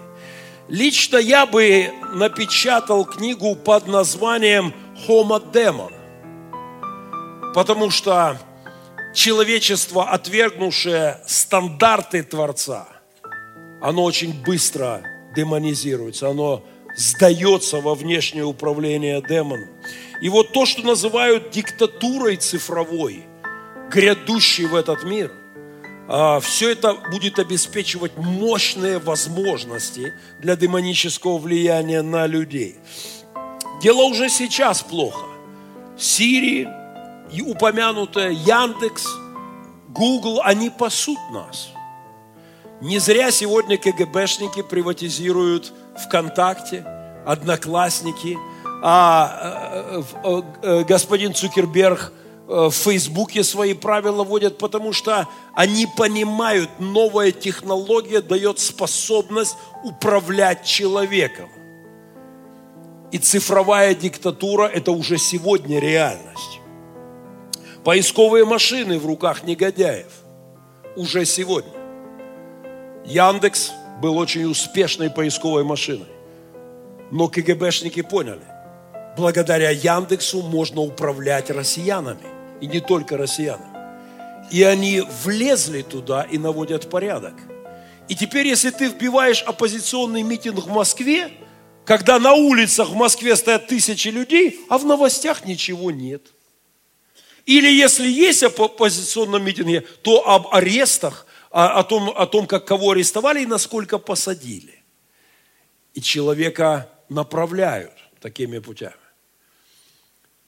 [0.68, 4.74] Лично я бы напечатал книгу под названием
[5.06, 5.92] Homo Demon,
[7.54, 8.38] потому что
[9.14, 12.86] человечество, отвергнувшее стандарты Творца,
[13.80, 15.02] оно очень быстро
[15.34, 16.64] демонизируется, оно
[16.96, 19.68] сдается во внешнее управление демоном.
[20.20, 23.24] И вот то, что называют диктатурой цифровой,
[23.90, 25.32] грядущей в этот мир,
[26.08, 32.76] а, все это будет обеспечивать мощные возможности для демонического влияния на людей.
[33.82, 35.26] Дело уже сейчас плохо.
[35.96, 36.66] Сирии
[37.42, 39.06] упомянутая Яндекс,
[39.88, 41.70] Google, они пасут нас.
[42.80, 46.84] Не зря сегодня КГБшники приватизируют ВКонтакте,
[47.26, 48.36] Одноклассники–
[48.80, 52.12] а э, э, господин Цукерберг
[52.48, 60.64] э, в Фейсбуке свои правила вводят, потому что они понимают, новая технология дает способность управлять
[60.64, 61.48] человеком.
[63.10, 66.60] И цифровая диктатура– это уже сегодня реальность.
[67.82, 70.12] Поисковые машины в руках негодяев
[70.94, 71.77] уже сегодня.
[73.08, 76.06] Яндекс был очень успешной поисковой машиной.
[77.10, 78.42] Но КГБшники поняли–
[79.18, 82.38] благодаря Яндексу можно управлять россиянами.
[82.60, 83.76] И не только россиянами.
[84.50, 87.34] И они влезли туда и наводят порядок.
[88.08, 91.30] И теперь, если ты вбиваешь оппозиционный митинг в Москве,
[91.84, 96.22] когда на улицах в Москве стоят тысячи людей, а в новостях ничего нет.
[97.44, 102.92] Или если есть оппозиционном митинге, то об арестах, о, о, том, о том, как кого
[102.92, 104.82] арестовали и насколько посадили.
[105.94, 108.94] И человека направляют такими путями.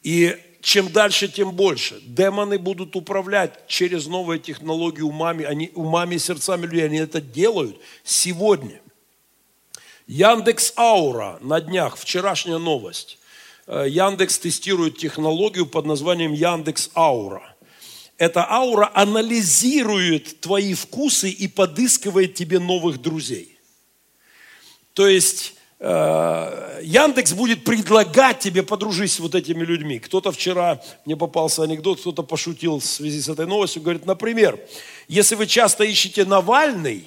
[0.02, 2.00] И чем дальше, тем больше.
[2.02, 6.84] Демоны будут управлять через новые технологии умами, они, умами и сердцами людей.
[6.84, 8.80] Они это делают сегодня.
[10.06, 13.18] Яндекс Аура на днях, вчерашняя новость.
[13.66, 17.49] э, Яндекс тестирует технологию под названием Яндекс Аура.
[18.20, 23.58] Эта аура анализирует твои вкусы и подыскивает тебе новых друзей.
[24.92, 29.98] То есть э, Яндекс будет предлагать тебе подружись с вот этими людьми.
[29.98, 34.60] Кто-то вчера, мне попался анекдот, кто-то пошутил в связи с этой новостью, говорит, например,
[35.08, 37.06] если вы часто ищете Навальный,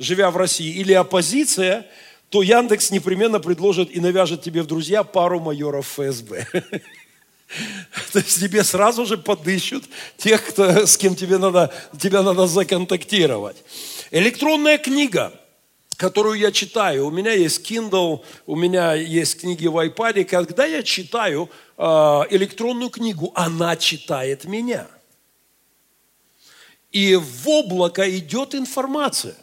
[0.00, 1.86] живя в России, или оппозиция,
[2.28, 6.48] то Яндекс непременно предложит и навяжет тебе в друзья пару майоров ФСБ.
[8.12, 9.84] То есть тебе сразу же подыщут
[10.16, 13.56] тех, кто, с кем тебе надо, тебя надо законтактировать.
[14.10, 15.32] Электронная книга,
[15.96, 20.82] которую я читаю, у меня есть Kindle, у меня есть книги в iPad, когда я
[20.82, 21.82] читаю э,
[22.30, 24.86] электронную книгу, она читает меня.
[26.90, 29.36] И в облако идет информация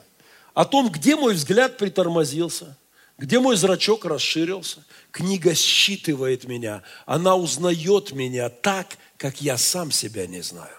[0.54, 2.78] о том, где мой взгляд притормозился,
[3.20, 10.26] где мой зрачок расширился, Книга считывает меня, она узнает меня так, как я сам себя
[10.28, 10.76] не знаю.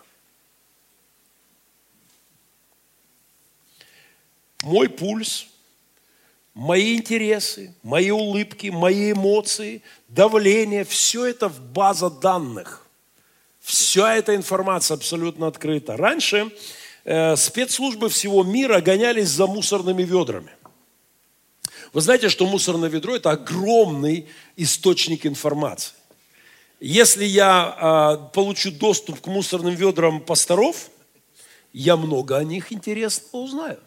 [4.62, 5.48] Мой пульс,
[6.54, 12.86] мои интересы, мои улыбки, мои эмоции, давление, все это в база данных.
[13.60, 15.96] Вся эта информация абсолютно открыта.
[15.96, 16.50] Раньше
[17.04, 20.52] э, спецслужбы всего мира гонялись за мусорными ведрами.
[21.92, 25.94] Вы знаете, что мусорное ведро– это огромный источник информации.
[26.78, 27.76] Если я
[28.30, 30.88] э, получу доступ к мусорным ведрам пасторов,
[31.72, 33.80] я много о них интересного узнаю.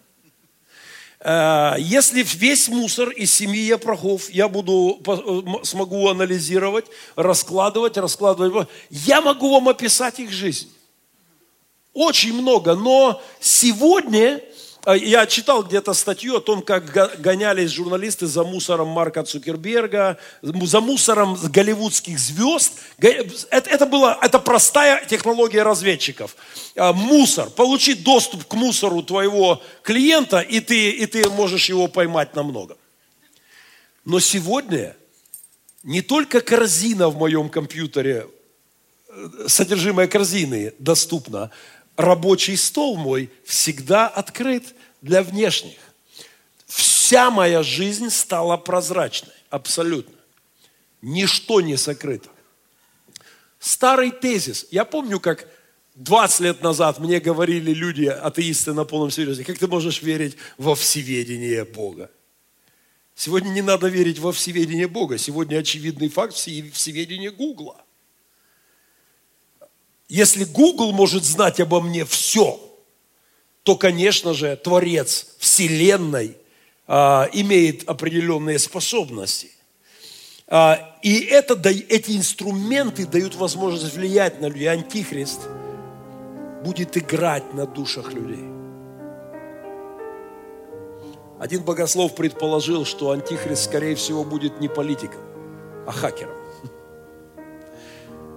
[1.21, 6.85] Э, если весь мусор из семьи Япрохов я буду, э, смогу анализировать,
[7.15, 10.69] раскладывать, раскладывать, я могу вам описать их жизнь.
[11.93, 14.52] Очень много, но сегодня а,
[14.91, 21.35] я читал где-то статью о том, как гонялись журналисты за мусором Марка Цукерберга, за мусором
[21.35, 22.73] голливудских звезд.
[22.97, 26.35] Это, это была это простая технология разведчиков.
[26.75, 32.35] А, мусор, получить доступ к мусору твоего клиента, и ты, и ты можешь его поймать
[32.35, 32.77] намного.
[34.03, 34.97] Но сегодня
[35.83, 38.27] не только корзина в моем компьютере,
[39.07, 41.51] э, содержимое корзины доступно,
[41.95, 45.77] рабочий стол мой всегда открыт для внешних.
[46.65, 50.15] Вся моя жизнь стала прозрачной, абсолютно.
[51.01, 52.29] Ничто не сокрыто.
[53.59, 54.65] Старый тезис.
[54.71, 55.47] Я помню, как
[55.95, 60.75] 20 лет назад мне говорили люди, атеисты на полном серьезе, как ты можешь верить во
[60.75, 62.09] всеведение Бога?
[63.15, 65.17] Сегодня не надо верить во всеведение Бога.
[65.17, 67.82] Сегодня очевидный факт всеведения Гугла.
[70.09, 72.59] Если Google может знать обо мне все,
[73.63, 76.37] то, конечно же, Творец Вселенной
[76.87, 79.51] а, имеет определенные способности.
[80.47, 84.67] А, и это, эти инструменты дают возможность влиять на людей.
[84.67, 85.41] Антихрист
[86.63, 88.43] будет играть на душах людей.
[91.39, 95.21] Один богослов предположил, что антихрист, скорее всего, будет не политиком,
[95.87, 96.42] а хакером.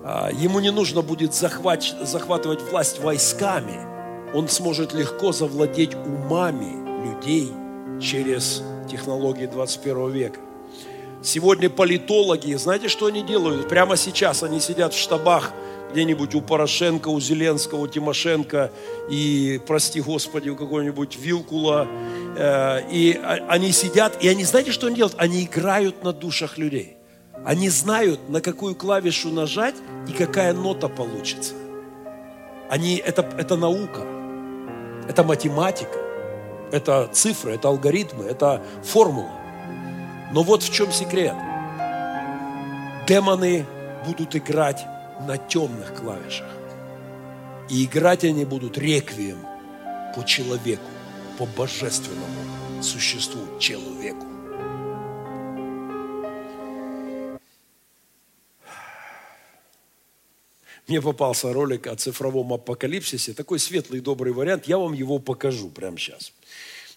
[0.09, 3.85] А, ему не нужно будет захват, захватывать власть войсками.
[4.33, 7.51] Он сможет легко завладеть умами людей
[8.01, 10.39] через технологии 21 века.
[11.25, 13.69] Сегодня политологи, знаете, что они делают?
[13.69, 15.51] Прямо сейчас они сидят в штабах
[15.91, 18.71] где-нибудь у Порошенко, у Зеленского, у Тимошенко
[19.11, 21.89] и, прости Господи, у какого-нибудь Вилкула.
[22.37, 25.17] Э, и они сидят, и они, знаете, что они делают?
[25.19, 26.96] Они играют на душах людей.
[27.47, 29.77] Они знают, на какую клавишу нажать
[30.09, 31.55] и какая нота получится.
[32.69, 34.01] Они, это, это наука,
[35.09, 35.97] это математика,
[36.73, 39.31] это цифры, это алгоритмы, это формула.
[40.33, 41.37] Но вот в чем секрет.
[43.07, 43.65] Демоны
[44.05, 44.85] будут играть
[45.21, 46.51] на темных клавишах.
[47.71, 49.39] И играть они будут реквием
[50.17, 50.91] по человеку,
[51.39, 54.26] по божественному существу, человеку.
[60.89, 64.69] Мне попался ролик о цифровом апокалипсисе, такой светлый, добрый вариант.
[64.69, 66.33] Я вам его покажу прямо сейчас.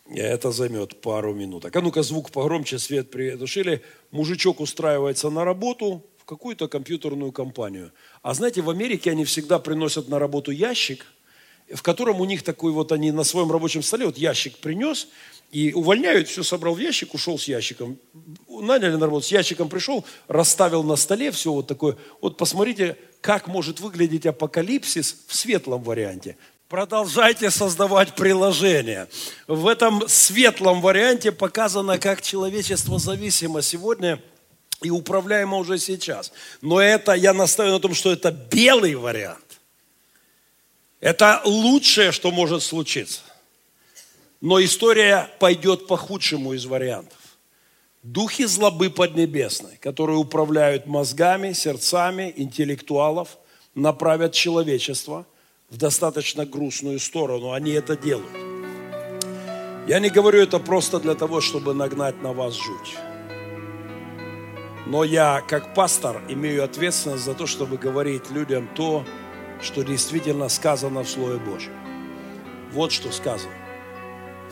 [0.08, 1.66] Это займет пару минут.
[1.66, 3.82] А ну-ка звук погромче, свет притушили.
[4.12, 7.92] Мужичок устраивается на работу в какую-то компьютерную компанию.
[8.22, 11.08] А знаете, в Америке они всегда приносят на работу ящик,
[11.74, 15.08] в котором у них такой вот, они на своем рабочем столе, вот ящик принес,
[15.52, 17.98] и увольняют, все собрал в ящик, ушел с ящиком.
[18.48, 21.98] Наняли на работу, с ящиком пришел, расставил на столе все вот такое.
[22.22, 26.38] Вот посмотрите, как может выглядеть апокалипсис в светлом варианте.
[26.68, 29.08] Продолжайте создавать приложения.
[29.48, 34.22] В этом светлом варианте показано, как человечество зависимо сегодня
[34.84, 36.32] и управляемо уже сейчас.
[36.62, 39.60] Но это, я настаиваю на том, что это белый вариант.
[41.00, 43.22] Это лучшее, что может случиться.
[44.42, 47.18] Но история пойдет по худшему из вариантов.
[48.04, 53.38] Духи злобы поднебесной, которые управляют мозгами, сердцами интеллектуалов,
[53.76, 55.26] направят человечество
[55.70, 57.52] в достаточно грустную сторону.
[57.52, 58.32] Они это делают.
[59.88, 62.96] Я не говорю это просто для того, чтобы нагнать на вас жуть.
[64.88, 69.06] Но я, как пастор, имею ответственность за то, чтобы говорить людям то,
[69.62, 71.74] что действительно сказано в Слове Божьем.
[72.72, 73.59] Вот что сказано.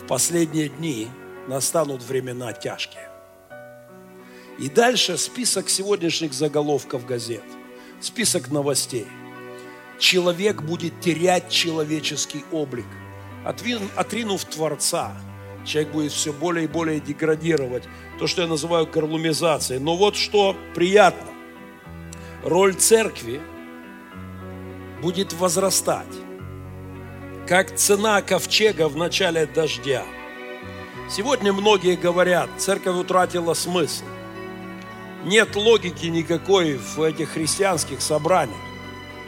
[0.08, 1.08] Последние дни
[1.48, 3.10] настанут времена тяжкие.
[4.60, 7.44] И дальше список сегодняшних заголовков газет,
[8.00, 9.08] список новостей.
[10.00, 12.88] Человек будет терять человеческий облик,
[13.44, 15.16] отринув Творца–
[15.68, 17.84] человек будет все более и более деградировать.
[18.18, 19.80] То, что я называю горлумизацией.
[19.80, 21.30] Но вот что приятно.
[22.44, 23.42] Роль церкви
[25.02, 26.08] будет возрастать.
[27.48, 30.04] Как цена ковчега в начале дождя.
[31.10, 34.04] Сегодня многие говорят, церковь утратила смысл.
[35.24, 38.60] Нет логики никакой в этих христианских собраниях.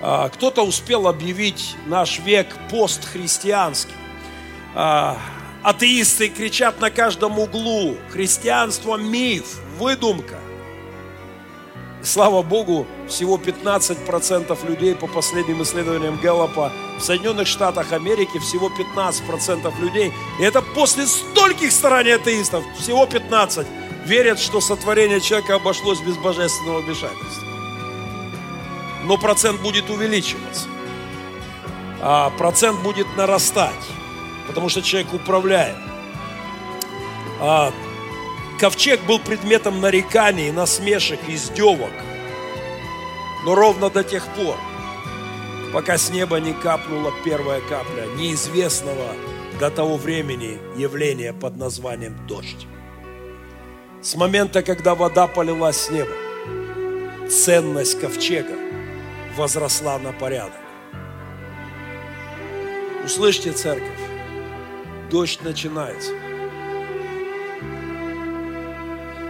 [0.01, 3.95] А, кто-то успел объявить наш век постхристианским.
[4.75, 5.17] А,
[5.63, 7.95] Атеисты кричат на каждом углу.
[8.09, 10.39] Христианство– миф, выдумка.
[12.01, 19.79] Слава Богу, всего 15% людей по последним исследованиям Гэллопа в Соединенных Штатах Америки, всего 15%
[19.81, 23.67] людей, и это после стольких стараний атеистов, всего 15,
[24.05, 27.47] верят, что сотворение человека обошлось без божественного вмешательства.
[29.03, 30.67] Но процент будет увеличиваться,
[32.01, 33.73] а процент будет нарастать
[34.49, 35.75] потому что человек управляет.
[37.39, 37.71] А,
[38.59, 41.91] ковчег был предметом нареканий, насмешек, издевок.
[43.45, 44.55] Но ровно до тех пор,
[45.73, 49.15] пока с неба не капнула первая капля неизвестного
[49.59, 52.67] до того времени явления под названием дождь.
[54.01, 56.11] С момента, когда вода полилась с неба,
[57.29, 58.55] ценность ковчега
[59.37, 60.59] возросла на порядок.
[63.05, 63.99] Услышьте, церковь,
[65.09, 66.28] Дождь начинается.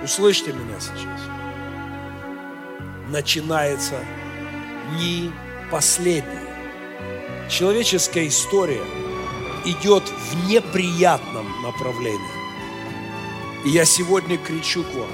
[0.04, 1.22] Услышьте меня сейчас.
[3.10, 4.00] Начинается
[4.98, 5.32] не
[5.72, 6.50] последний.
[7.50, 8.84] Человеческая история
[9.66, 12.20] идет в неприятном направлении.
[13.66, 15.10] И я сегодня кричу к вам.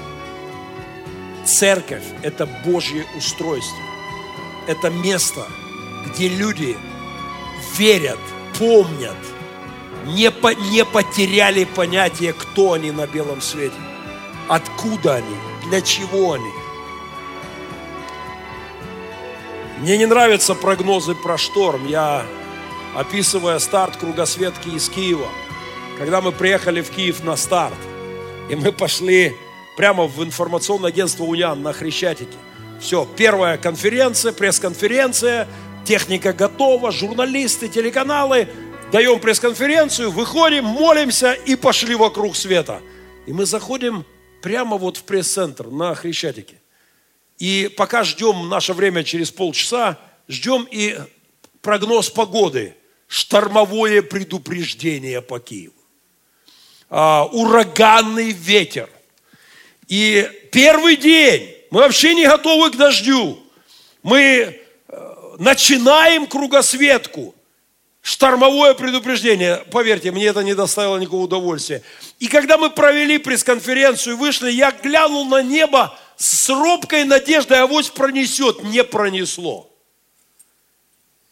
[1.44, 3.82] Церковь– это Божье устройство.
[4.68, 5.46] Это место,
[6.06, 6.76] где люди
[7.76, 8.18] верят,
[8.58, 9.16] помнят–
[10.06, 13.74] не, по, не потеряли понятие, кто они на белом свете,
[14.48, 15.36] откуда они,
[15.68, 16.50] для чего они.
[19.78, 21.86] Мне не нравятся прогнозы про шторм.
[21.86, 22.24] Я,
[22.94, 25.28] описывая старт кругосветки из Киева,
[25.98, 27.76] когда мы приехали в Киев на старт,
[28.48, 29.36] и мы пошли
[29.76, 32.38] прямо в информационное агентство «Унян» на Хрещатике.
[32.80, 35.46] Все, первая конференция, пресс-конференция,
[35.84, 38.48] техника готова, журналисты, телеканалы–
[38.92, 42.80] даем пресс-конференцию, выходим, молимся и пошли вокруг света.
[43.26, 44.04] И мы заходим
[44.46, 46.54] прямо вот в пресс-центр на Хрещатике.
[47.36, 50.96] И пока ждем наше время через полчаса, ждем и
[51.62, 52.76] прогноз погоды.
[53.08, 55.74] Штормовое предупреждение по Киеву.
[56.88, 58.88] А, ураганный ветер.
[59.88, 63.40] И первый день мы вообще не готовы к дождю.
[64.04, 67.34] Мы э, начинаем кругосветку
[68.06, 69.64] штормовое предупреждение.
[69.72, 71.82] Поверьте, мне это не доставило никакого удовольствия.
[72.20, 78.62] И когда мы провели пресс-конференцию, вышли, я глянул на небо с робкой надеждой, авось пронесет.
[78.62, 79.68] Не пронесло.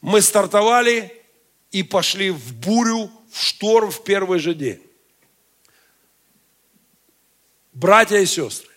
[0.00, 1.22] Мы стартовали
[1.70, 4.82] и пошли в бурю, в шторм в первый же день.
[7.72, 8.72] Братья и сестры,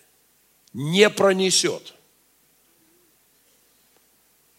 [0.72, 1.94] не пронесет.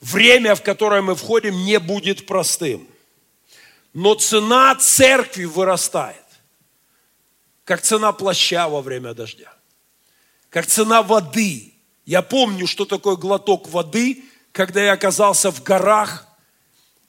[0.01, 2.88] Время, в которое мы входим, не будет простым
[3.93, 6.25] но цена церкви вырастает,
[7.63, 9.53] как цена плаща во время дождя,
[10.49, 11.73] как цена воды.
[12.05, 16.25] Я помню, что такое глоток воды, когда я оказался в горах,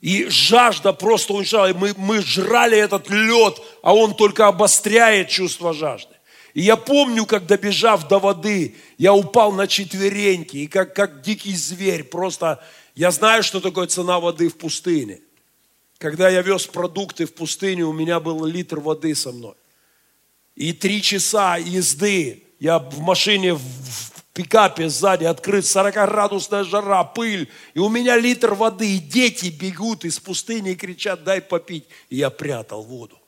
[0.00, 1.72] и жажда просто уничтожала.
[1.74, 6.14] Мы, мы жрали этот лед, а он только обостряет чувство жажды.
[6.54, 11.54] И я помню, как добежав до воды, я упал на четвереньки, и как, как дикий
[11.54, 12.62] зверь, просто
[12.94, 15.20] я знаю, что такое цена воды в пустыне–
[16.00, 19.54] когда я вез продукты в пустыню, у меня был литр воды со мной.
[20.56, 23.58] И три часа езды я в машине
[24.32, 30.18] пикапе сзади открыт, 40-градусная жара, пыль, и у меня литр воды, и дети бегут из
[30.18, 31.84] пустыни и кричат, дай попить.
[32.08, 33.20] И я прятал воду.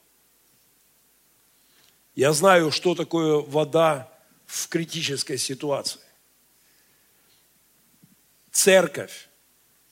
[2.15, 4.11] Я знаю, что такое вода
[4.47, 6.01] в критической ситуации.
[8.51, 9.29] Церковь.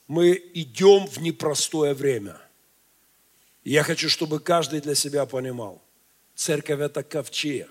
[0.07, 2.40] Мы идем в непростое время.
[3.63, 5.81] Я хочу, чтобы каждый для себя понимал.
[6.35, 7.69] Церковь– это ковчег.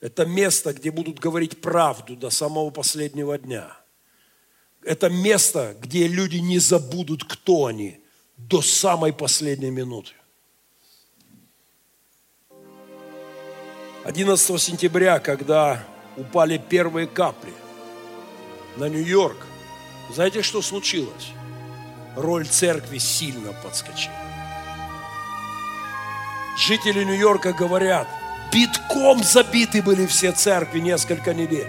[0.00, 3.76] Это место, где будут говорить правду до самого последнего дня.
[4.82, 8.00] Это место, где люди не забудут, кто они,
[8.36, 10.12] до самой последней минуты.
[14.04, 15.84] 11 сентября, когда
[16.16, 17.52] упали первые капли
[18.76, 19.46] на Нью-Йорк,
[20.14, 21.32] знаете, что случилось?
[22.14, 24.35] Роль церкви сильно подскочила.
[26.56, 28.08] Жители Нью-Йорка говорят,
[28.52, 31.68] битком забиты были все церкви несколько недель.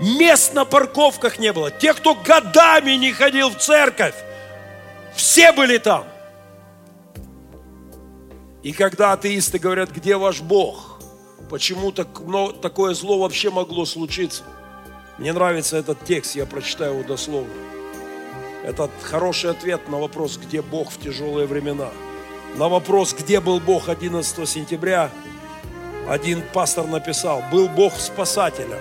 [0.00, 1.70] Мест на парковках не было.
[1.70, 4.14] Те, кто годами не ходил в церковь,
[5.14, 6.04] все были там.
[8.62, 10.90] И когда атеисты говорят, где ваш Бог–
[11.50, 14.42] Почему так, но, такое зло вообще могло случиться?
[15.18, 17.52] Мне нравится этот текст, я прочитаю его дословно.
[18.64, 21.90] Это хороший ответ на вопрос, где Бог в тяжелые времена.
[22.56, 25.10] На вопрос, где был Бог 11 сентября,
[26.08, 28.80] один пастор написал, был Бог в спасателях,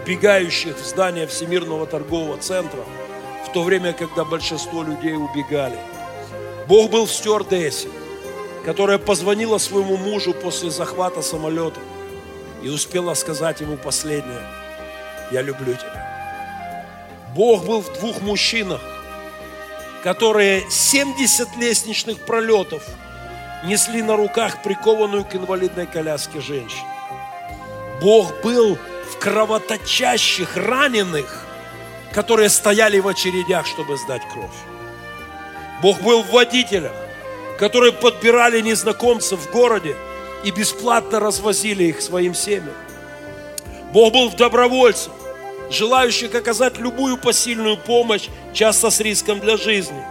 [0.00, 2.84] вбегающих в здание Всемирного торгового центра,
[3.44, 5.78] в то время, когда большинство людей убегали.
[6.68, 7.88] Бог был в стюардессе,
[8.64, 11.80] которая позвонила своему мужу после захвата самолета
[12.62, 14.42] и успела сказать ему последнее.
[15.32, 16.06] Я люблю тебя.
[17.34, 18.80] Бог был в двух мужчинах,
[20.06, 22.84] которые 70 лестничных пролетов
[23.64, 26.86] несли на руках прикованную к инвалидной коляске женщину.
[28.00, 28.78] Бог был
[29.10, 31.44] в кровоточащих раненых,
[32.12, 34.54] которые стояли в очередях, чтобы сдать кровь.
[35.82, 36.94] Бог был в водителях,
[37.58, 39.96] которые подбирали незнакомцев в городе
[40.44, 42.76] и бесплатно развозили их своим семьям.
[43.92, 45.12] Бог был в добровольцах,
[45.70, 50.02] желающих оказать любую посильную помощь, часто с риском для жизни.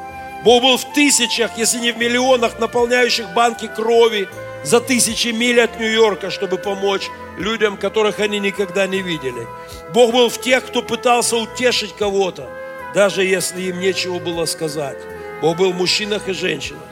[0.43, 4.28] Бог был в тысячах, если не в миллионах, наполняющих банки крови
[4.64, 9.47] за тысячи миль от Нью-Йорка, чтобы помочь людям, которых они никогда не видели.
[9.93, 12.49] Бог был в тех, кто пытался утешить кого-то,
[12.93, 14.97] даже если им нечего было сказать.
[15.41, 16.84] Бог был в мужчинах и женщинах,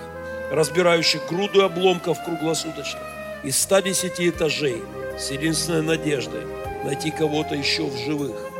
[0.51, 2.99] разбирающих груду обломков круглосуточно,
[3.43, 4.81] из 110 этажей,
[5.17, 6.43] с единственной надеждой
[6.83, 8.52] найти кого-то еще в живых.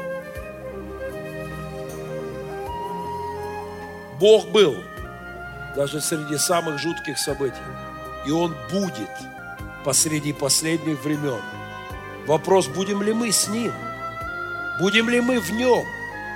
[4.24, 4.78] Бог был
[5.76, 7.58] даже среди самых жутких событий.
[8.26, 9.10] И Он будет
[9.84, 11.42] посреди последних времен.
[12.26, 13.74] Вопрос, будем ли мы с Ним?
[14.80, 15.84] Будем ли мы в Нем?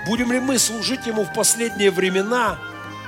[0.05, 2.57] Будем ли мы служить Ему в последние времена?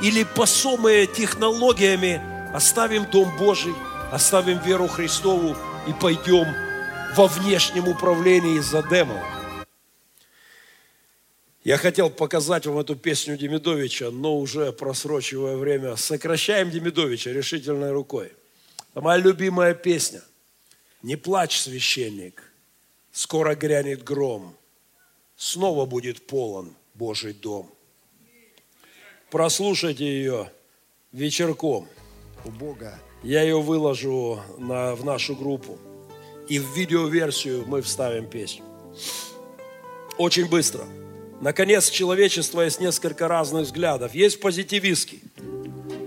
[0.01, 2.21] Или посомые технологиями
[2.53, 3.75] Оставим Дом Божий,
[4.13, 5.57] оставим веру Христову
[5.87, 6.47] и пойдем
[7.17, 9.38] во внешнем управлении за демоном.
[11.63, 15.97] Я хотел показать вам эту песню Демидовича, но уже просрочивая время.
[15.97, 18.31] Сокращаем Демидовича решительной рукой.
[18.91, 20.21] Это моя любимая песня.
[21.01, 22.51] Не плачь, священник,
[23.11, 24.55] скоро грянет гром,
[25.35, 27.69] снова будет полон Божий дом.
[29.29, 30.51] Прослушайте ее
[31.11, 31.87] вечерком
[32.45, 32.99] у Бога.
[33.21, 35.77] Я ее выложу на, в нашу группу.
[36.47, 38.63] И в видеоверсию мы вставим песню.
[40.17, 40.85] Очень быстро.
[41.41, 44.13] Наконец, человечество есть несколько разных взглядов.
[44.13, 45.21] Есть позитивистский.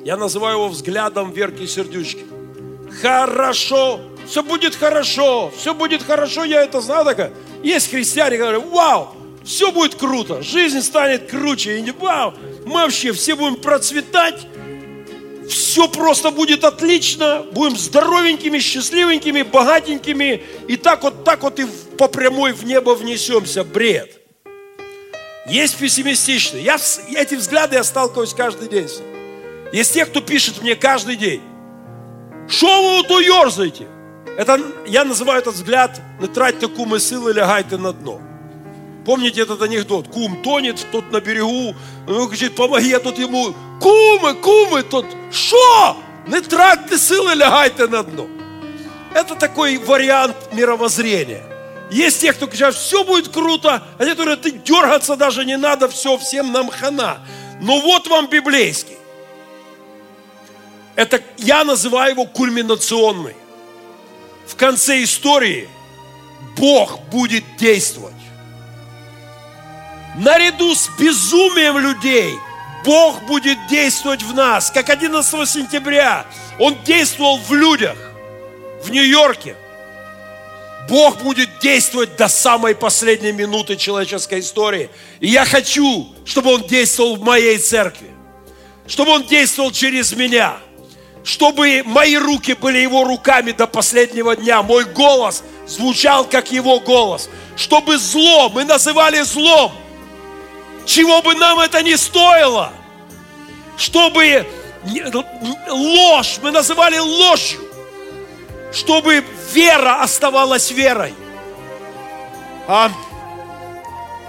[0.04, 2.24] Я называю его взглядом Верки Сердючки.
[3.00, 7.04] Хорошо, все будет хорошо, все будет хорошо, я это знаю.
[7.04, 9.14] Так, есть христиане, которые вау,
[9.44, 11.78] все будет круто, жизнь станет круче.
[11.78, 12.34] И, вау,
[12.66, 14.46] мы вообще все будем процветать,
[15.48, 21.66] все просто будет отлично, будем здоровенькими, счастливенькими, богатенькими, и так вот, так вот и
[21.96, 23.64] по прямой в небо внесемся.
[23.64, 24.21] Бред.
[25.46, 26.62] Есть пессимистичные.
[26.62, 26.78] Я,
[27.08, 28.88] эти взгляды я сталкиваюсь каждый день.
[29.72, 31.42] Есть те, кто пишет мне каждый день.
[32.48, 33.86] Что вы тут ерзаете?
[34.38, 38.20] Это, я называю этот взгляд «Не тратьте куми силы, лягайте на дно».
[39.04, 40.08] Помните этот анекдот?
[40.08, 41.74] Кум тонет, тот на берегу,
[42.06, 45.96] он кричит, помоги, я тут ему, куми, куми, тот, що?
[46.28, 48.28] Не тратьте силы, лягайте на дно.
[49.12, 51.42] Это такой вариант мировоззрения.
[51.92, 55.88] Есть те, кто кричат, все будет круто, а те, которые, ты дергаться даже не надо,
[55.88, 57.18] все, всем нам хана.
[57.60, 58.96] Но вот вам библейский.
[60.96, 63.36] Это я называю его кульминационный.
[64.46, 65.68] В конце истории
[66.56, 68.14] Бог будет действовать.
[70.16, 72.34] Наряду с безумием людей
[72.86, 76.24] Бог будет действовать в нас, как 11 сентября
[76.58, 77.96] Он действовал в людях
[78.82, 79.56] в Нью-Йорке.
[80.88, 84.90] Бог будет действовать до самой последней минуты человеческой истории.
[85.20, 88.08] И я хочу, чтобы Он действовал в моей церкви.
[88.86, 90.56] Чтобы Он действовал через меня.
[91.24, 94.62] Чтобы мои руки были Его руками до последнего дня.
[94.62, 97.28] Мой голос звучал, как Его голос.
[97.56, 99.72] Чтобы зло мы называли злом.
[100.84, 102.72] Чего бы нам это ни стоило.
[103.76, 104.46] Чтобы
[105.68, 107.71] ложь мы называли ложью
[108.72, 111.14] чтобы вера оставалась верой.
[112.66, 112.90] А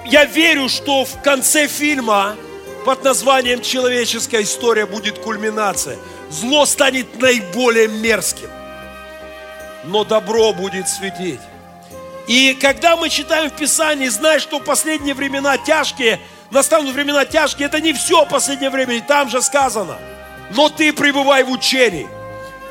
[0.06, 2.36] я верю, что в конце фильма
[2.86, 5.98] под названием «Человеческая история» будет кульминация.
[6.30, 8.50] Зло станет наиболее мерзким,
[9.86, 11.40] но добро будет светить.
[12.28, 16.20] И когда мы читаем в Писании, зная, что последние времена тяжкие,
[16.52, 19.98] настанут времена тяжкие, это не все последнее время, там же сказано.
[20.52, 22.08] Но ты пребывай в учении–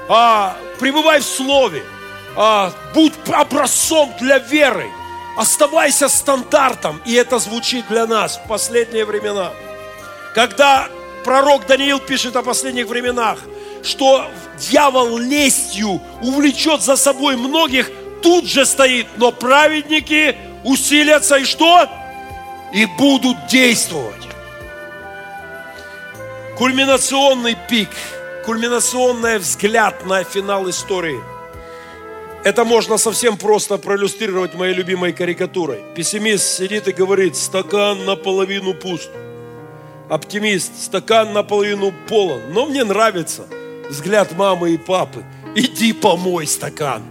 [0.09, 1.83] а, пребывай в Слове,
[2.37, 4.87] а, будь образцом для веры,
[5.37, 9.53] оставайся стандартом, и это звучит для нас в последние времена.
[10.35, 10.89] Когда
[11.25, 13.39] пророк Даниил пишет о последних временах,
[13.83, 14.27] что
[14.59, 17.91] дьявол лестью увлечет за собой многих,
[18.23, 21.89] тут же стоит, но праведники усилятся и что?
[22.73, 24.23] И будут действовать.
[26.57, 27.91] Кульминационный пик–
[28.45, 31.21] кульминационный взгляд на финал истории.
[32.45, 35.81] Это можно совсем просто проиллюстрировать моей любимой карикатурой.
[35.95, 39.11] Пессимист сидит и говорит, стакан наполовину пуст.
[40.09, 42.41] Оптимист, стакан наполовину полон.
[42.53, 43.47] Но мне нравится
[43.89, 45.25] взгляд мамы и папы.
[45.55, 47.03] Иди помой стакан.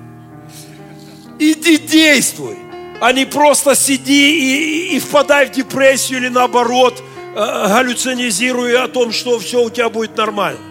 [1.39, 2.57] Иди действуй,
[2.99, 7.01] а не просто сиди и, и впадай в депрессию или наоборот,
[7.35, 10.70] э, галлюцинизируя о том, что все у тебя будет нормально.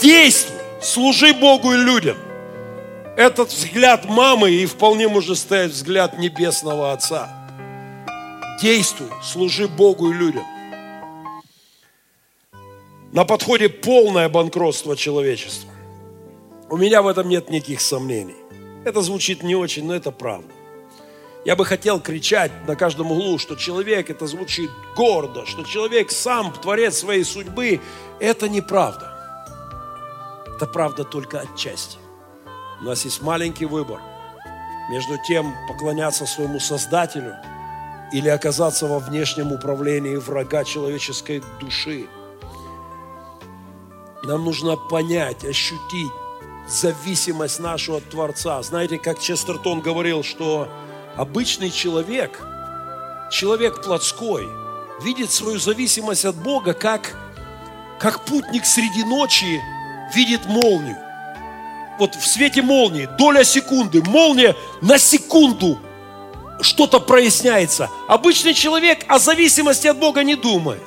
[0.00, 2.16] Действуй, служи Богу и людям.
[3.16, 7.28] Этот взгляд мамы и вполне может стоять взгляд небесного Отца.
[8.62, 10.44] Действуй, служи Богу и людям.
[13.12, 15.70] На подходе полное банкротство человечества.
[16.70, 18.36] У меня в этом нет никаких сомнений.
[18.84, 20.52] Это звучит не очень, но это правда.
[21.44, 26.52] Я бы хотел кричать на каждом углу, что человек, это звучит гордо, что человек сам
[26.52, 27.80] творец своей судьбы.
[28.20, 29.17] Это неправда.
[30.58, 31.98] Это правда только отчасти.
[32.80, 34.00] У нас есть маленький выбор
[34.90, 37.36] между тем поклоняться своему Создателю
[38.12, 42.08] или оказаться во внешнем управлении врага человеческой души.
[44.24, 46.10] Нам нужно понять, ощутить
[46.66, 48.60] зависимость нашу от Творца.
[48.64, 50.66] Знаете, как Честертон говорил, что
[51.16, 52.36] обычный человек,
[53.30, 54.48] человек плотской,
[55.02, 57.16] видит свою зависимость от Бога как,
[58.00, 59.62] как путник среди ночи,
[60.14, 60.96] видит молнию.
[61.98, 65.78] Вот в свете молнии, доля секунды, молния на секунду
[66.60, 67.90] что-то проясняется.
[68.06, 70.82] Обычный человек о зависимости от Бога не думает.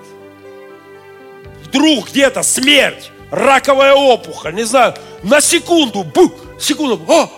[1.66, 7.30] Вдруг где-то смерть, раковая опухоль, не знаю, на секунду, бух, секунду, о,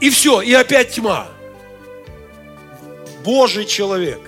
[0.00, 1.26] и все, и опять тьма.
[3.24, 4.20] Божий человек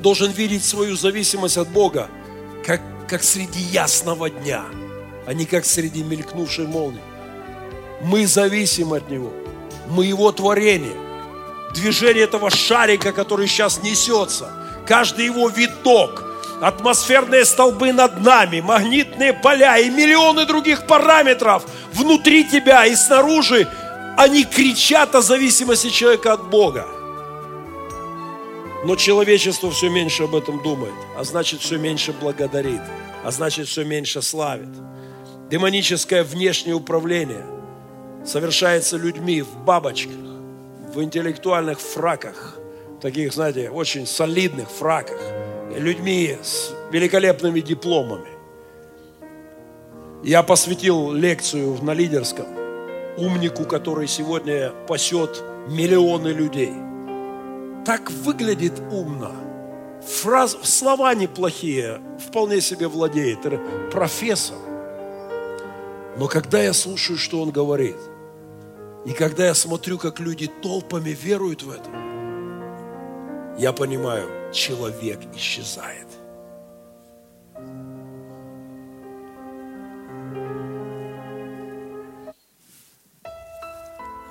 [0.00, 2.08] должен видеть свою зависимость от Бога,
[2.64, 4.64] как, как среди ясного дня–
[5.32, 7.00] не как среди мелькнувшей молнии.
[8.02, 9.32] Мы зависим от Него.
[9.88, 10.96] Мы Его творение.
[11.74, 14.52] Движение этого шарика, который сейчас несется.
[14.86, 16.22] Каждый его виток,
[16.60, 23.66] атмосферные столбы над нами, магнитные поля и миллионы других параметров внутри тебя и снаружи,
[24.16, 26.86] они кричат о зависимости человека от Бога.
[28.84, 32.82] Но человечество все меньше об этом думает, а значит все меньше благодарит,
[33.24, 34.68] а значит все меньше славит
[35.50, 37.44] демоническое внешнее управление
[38.24, 40.14] совершается людьми в бабочках,
[40.94, 42.58] в интеллектуальных фраках,
[43.00, 45.20] таких, знаете, очень солидных фраках,
[45.76, 48.28] людьми с великолепными дипломами.
[50.22, 52.46] Я посвятил лекцию на лидерском
[53.18, 56.72] умнику, который сегодня пасет миллионы людей.
[57.84, 59.32] Так выглядит умно.
[60.06, 63.40] Фраз, слова неплохие, вполне себе владеет.
[63.90, 64.56] Профессор–
[66.16, 67.96] но когда я слушаю, что он говорит,
[69.04, 71.90] и когда я смотрю, как люди толпами веруют в это,
[73.58, 76.06] я понимаю, человек исчезает.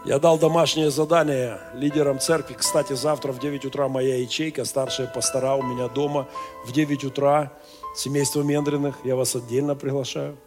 [0.05, 2.55] Я дал домашнее задание лидерам церкви.
[2.59, 6.27] Кстати, завтра в 9 утра моя ячейка, старшая пастора у меня дома.
[6.65, 7.53] В 9 утра
[7.95, 10.37] семейство Мендриных, я вас отдельно приглашаю.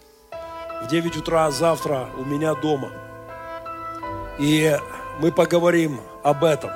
[0.82, 2.90] В 9 утра завтра у меня дома.
[4.38, 4.76] И
[5.20, 6.70] мы поговорим об этом.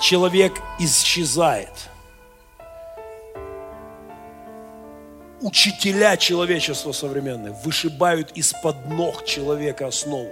[0.00, 1.72] Человек исчезает–
[5.40, 10.30] учителя человечества современные вышибают из-под ног человека основу.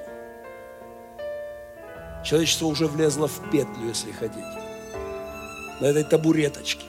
[2.25, 4.61] Человечество уже влезло в петлю, если хотите,
[5.81, 6.85] на этой табуреточке.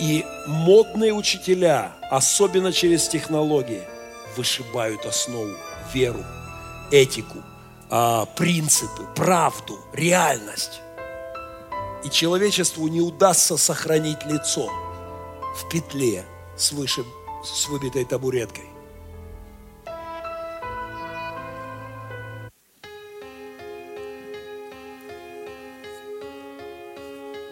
[0.00, 3.82] И модные учителя, особенно через технологии,
[4.36, 5.54] вышибают основу,
[5.92, 6.22] веру,
[6.90, 7.42] этику,
[7.90, 10.80] а, принципы, правду, реальность.
[12.04, 14.70] И человечеству не удастся сохранить лицо
[15.56, 16.24] в петле–
[16.56, 17.04] с, выше,
[17.44, 18.64] с выбитой табуреткой.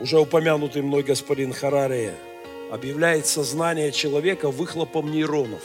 [0.00, 2.12] Уже упомянутый мной господин Харари
[2.70, 5.62] объявляет сознание человека выхлопом нейронов.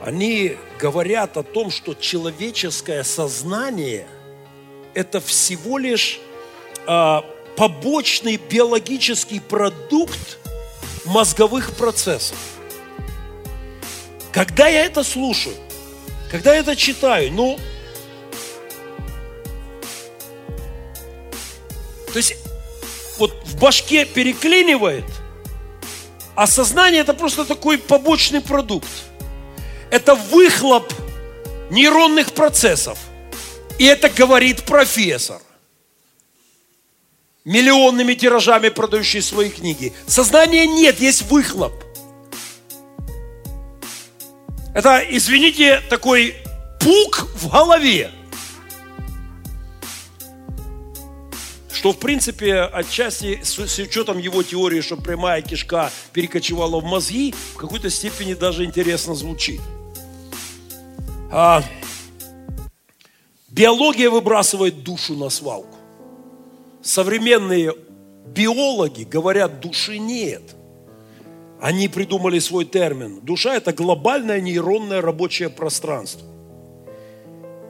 [0.00, 4.06] Они говорят о том, что человеческое сознание–
[4.94, 6.20] это всего лишь
[6.86, 7.24] а,
[7.56, 10.38] побочный биологический продукт
[11.04, 12.38] мозговых процессов.
[14.32, 15.54] Когда я это слушаю,
[16.30, 17.58] когда я это читаю, ну,
[22.06, 22.36] то есть
[23.60, 25.04] башке переклинивает,
[26.34, 28.88] а сознание это просто такой побочный продукт.
[29.90, 30.92] Это выхлоп
[31.70, 32.98] нейронных процессов.
[33.78, 35.40] И это говорит профессор
[37.44, 39.92] миллионными тиражами продающие свои книги.
[40.06, 41.72] Сознания нет, есть выхлоп.
[44.74, 46.36] Это, извините, такой
[46.80, 48.10] пук в голове.
[51.80, 57.34] Что, в принципе, отчасти с, с учетом его теории, что прямая кишка перекочевала в мозги,
[57.54, 59.62] в какой-то степени даже интересно звучит.
[61.32, 61.64] А,
[63.48, 65.78] биология выбрасывает душу на свалку
[66.82, 67.74] современные
[68.26, 70.42] биологи говорят, души нет.
[71.62, 73.20] Они придумали свой термин.
[73.22, 76.26] Душа– это глобальное нейронное рабочее пространство.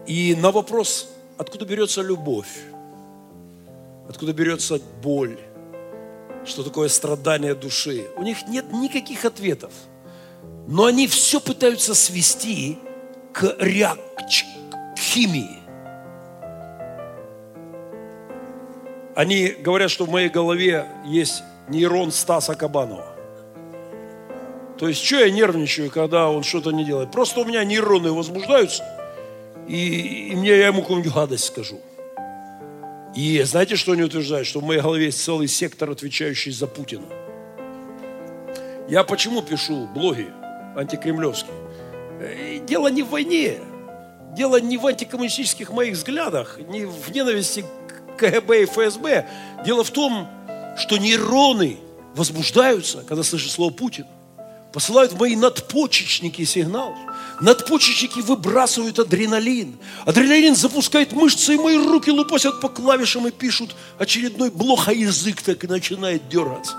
[0.08, 1.08] И на вопрос,
[1.38, 2.48] откуда берется любовь,
[4.10, 5.38] откуда берется боль,
[6.44, 9.72] что такое страдание души, у них нет никаких ответов.
[10.66, 12.76] Но они все пытаются свести
[13.32, 13.98] к, реак...
[14.16, 15.60] к химии.
[19.14, 23.14] Они говорят, что в моей голове есть нейрон Стаса Кабанова.
[24.76, 27.12] То есть, что я нервничаю, когда он что-то не делает?
[27.12, 28.82] Просто у меня нейроны возбуждаются,
[29.68, 31.80] и, и мне я ему какую-нибудь гадость скажу.
[33.14, 34.46] И знаете, что они утверждают?
[34.46, 37.06] Что в моей голове есть целый сектор, отвечающий за Путина.
[38.88, 40.28] Я почему пишу блоги
[40.76, 41.54] антикремлевские?
[42.20, 43.58] Э, дело не в войне,
[44.36, 47.64] дело не в антикоммунистических моих взглядах, не в ненависти
[48.16, 49.28] КГБ и ФСБ.
[49.64, 50.28] Дело в том,
[50.76, 51.78] что нейроны
[52.14, 54.06] возбуждаются, когда слышат слово Путин.
[54.72, 56.94] Посылают в мои надпочечники сигнал.
[57.40, 59.78] Надпочечники выбрасывают адреналин.
[60.06, 65.42] Адреналин запускает мышцы, и мои руки лупасят по клавишам и пишут очередной блок, а язык
[65.42, 66.76] так и начинает дергаться.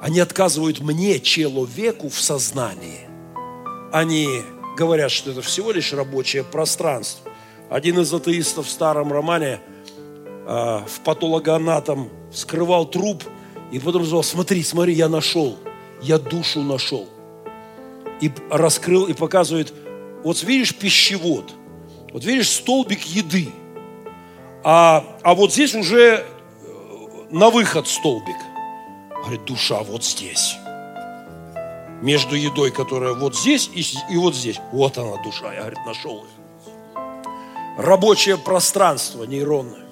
[0.00, 3.08] Они отказывают мне, человеку, в сознании.
[3.92, 4.26] Они
[4.76, 7.30] говорят, что это всего лишь рабочее пространство.
[7.68, 9.60] Один из атеистов в старом романе–
[10.50, 13.22] а, в патологоанатом скрывал труп,
[13.70, 15.58] и потом сказал, смотри, смотри, я нашел,
[16.02, 17.08] я душу нашел.
[18.20, 19.72] И раскрыл, и показывает,
[20.24, 21.52] вот видишь пищевод,
[22.12, 23.48] вот видишь столбик еды,
[24.64, 26.24] а, а вот здесь уже э,
[27.30, 28.36] на выход столбик.
[29.22, 30.56] Говорит, душа вот здесь.
[32.02, 34.60] Между едой, которая вот здесь и, и вот здесь.
[34.72, 35.52] Вот она душа.
[35.52, 36.38] Я, говорит, нашел ее.
[37.78, 39.87] Рабочее пространство нейронное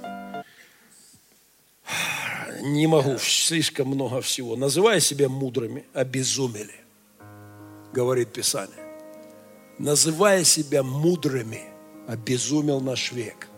[2.72, 4.56] не могу, слишком много всего.
[4.56, 6.74] Называя себя мудрыми, обезумели,
[7.92, 8.76] говорит Писание.
[9.78, 11.62] Называя себя мудрыми,
[12.08, 13.48] обезумел наш век.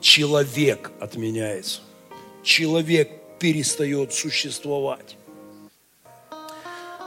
[0.00, 1.80] Человек отменяется.
[2.42, 5.16] Человек перестает существовать.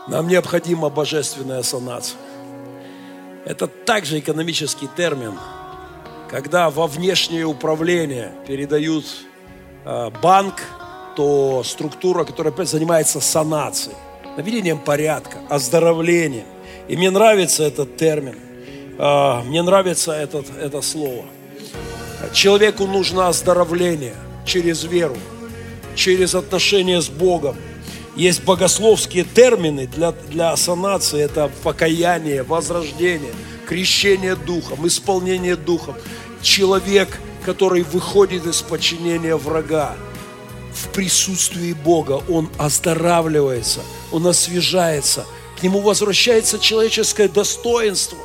[0.07, 2.19] Нам необходима божественная санация.
[3.45, 5.37] Это также экономический термин,
[6.29, 9.05] когда во внешнее управление передают
[9.85, 10.61] э, банк,
[11.15, 13.95] то структура, которая занимается санацией,
[14.37, 16.45] наведением порядка, оздоровлением.
[16.87, 18.35] И мне нравится этот термин.
[18.97, 21.25] А, мне нравится этот, это слово.
[22.31, 25.17] Человеку нужно оздоровление через веру,
[25.95, 27.55] через отношения с Богом.
[28.15, 31.21] Есть богословские термины для, для санации.
[31.21, 33.33] Это покаяние, возрождение,
[33.67, 35.95] крещение духом, исполнение духом.
[36.41, 39.95] Человек, который выходит из подчинения врага,
[40.73, 45.25] в присутствии Бога, он оздоравливается, он освежается,
[45.59, 48.17] к нему возвращается человеческое достоинство,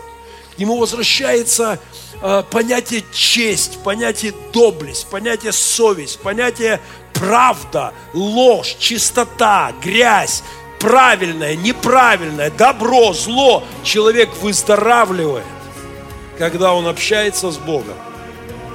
[0.54, 1.78] к нему возвращается
[2.20, 6.80] э, понятие честь, понятие доблесть, понятие совесть, понятие
[7.12, 10.42] правда, ложь, чистота, грязь,
[10.80, 13.64] правильное, неправильное, добро, зло.
[13.84, 15.44] Человек выздоравливает,
[16.38, 17.96] когда он общается с Богом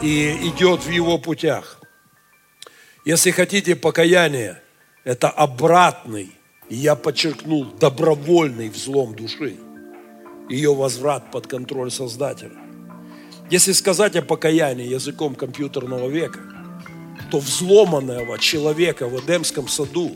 [0.01, 1.79] и идет в его путях.
[3.05, 4.61] Если хотите, покаяние–
[5.03, 6.31] это обратный,
[6.69, 9.57] и я подчеркнул, добровольный взлом души.
[10.49, 12.55] Ее возврат под контроль Создателя.
[13.49, 16.39] Если сказать о покаянии языком компьютерного века,
[17.29, 20.15] то взломанного человека в Эдемском саду,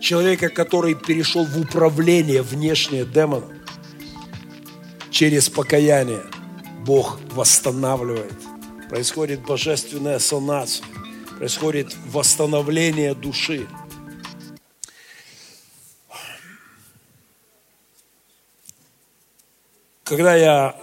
[0.00, 3.52] человека, который перешел в управление внешнее демоном,
[5.10, 6.22] через покаяние
[6.86, 8.32] Бог восстанавливает.
[8.88, 10.86] Происходит божественная санация
[11.38, 13.66] происходит восстановление души.
[20.04, 20.80] Когда я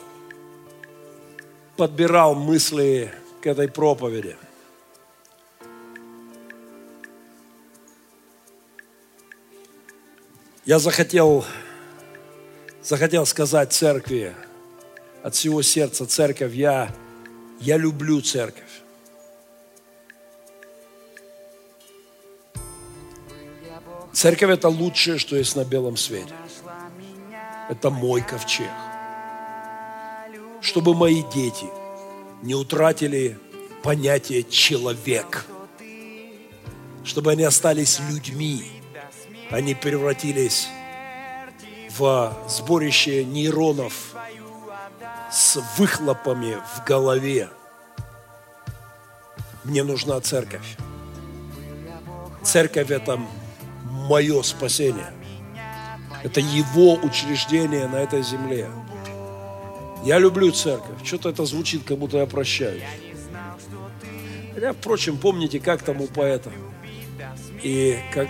[1.78, 4.36] подбирал мысли к этой проповеди,
[10.66, 11.46] я захотел,
[12.84, 14.36] захотел сказать церкви,
[15.24, 16.94] от всего сердца церковь, я,
[17.60, 18.71] я люблю церковь.
[24.14, 26.34] Церковь– это лучшее, что есть на белом свете.
[27.70, 28.70] Это мой ковчег.
[30.60, 31.66] Чтобы мои дети
[32.42, 33.38] не утратили
[33.84, 35.46] понятие «человек».
[37.04, 38.64] Чтобы они остались людьми,
[39.50, 40.68] они превратились
[41.98, 44.14] в сборище нейронов
[45.32, 47.50] с выхлопами в голове.
[49.64, 50.78] Мне нужна церковь.
[52.44, 53.20] Церковь– это
[54.12, 55.14] мое спасение.
[56.22, 58.70] Это Его учреждение на этой земле.
[60.04, 60.98] Я люблю церковь.
[61.06, 62.82] Что-то это звучит, как будто я прощаю.
[64.54, 66.52] Хотя, впрочем, помните, как там у поэта.
[67.64, 68.28] И как,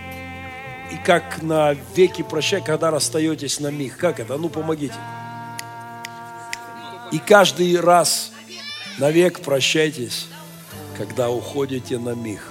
[0.92, 3.98] и как на веки прощай, когда расстаетесь на миг.
[3.98, 4.38] Как это?
[4.38, 4.94] Ну, помогите.
[7.12, 8.32] И каждый раз
[9.00, 10.28] навек прощайтесь,
[10.96, 12.42] когда уходите на миг.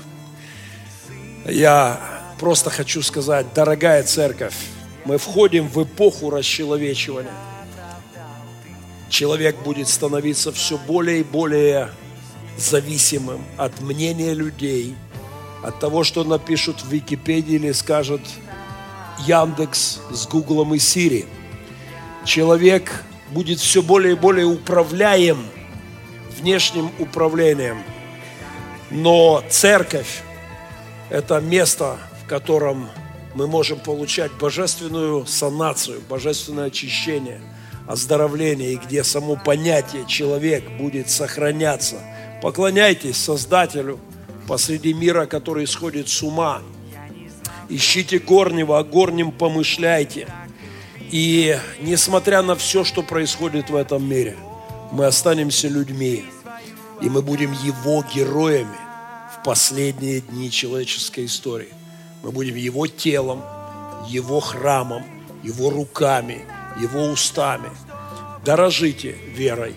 [1.47, 4.55] Я просто хочу сказать, дорогая церковь,
[5.05, 7.31] мы входим в эпоху расчеловечивания.
[9.11, 11.91] Человек будет становиться все более и более
[12.57, 14.95] зависимым от мнения людей,
[15.63, 18.23] от того, что напишут в Википедии или скажут
[19.27, 21.27] Яндекс с Гуглом и Сири.
[22.25, 25.45] Человек будет все более и более управляем
[26.39, 27.83] внешним управлением.
[28.91, 30.23] Но церковь–
[31.11, 31.99] это место,
[32.31, 32.89] котором
[33.35, 37.41] мы можем получать божественную санацию, божественное очищение,
[37.89, 41.97] оздоровление, и где само понятие человек будет сохраняться.
[42.41, 43.99] Поклоняйтесь Создателю
[44.47, 46.63] посреди мира, который сходит с ума.
[47.69, 50.29] Ищите горнего, о горнем помышляйте.
[51.11, 54.37] И несмотря на все, что происходит в этом мире,
[54.93, 56.25] мы останемся людьми,
[57.03, 58.79] и мы будем его героями
[59.35, 61.80] в последние дни человеческой истории.
[62.23, 63.43] Мы будем Его телом,
[64.09, 65.05] Его храмом,
[65.43, 66.45] Его руками,
[66.79, 67.71] Его устами.
[68.45, 69.75] Дорожите верой.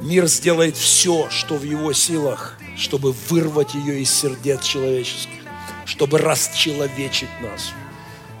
[0.00, 5.40] Мир сделает все, что в его силах, чтобы вырвать ее из сердец человеческих,
[5.86, 7.72] чтобы расчеловечить нас.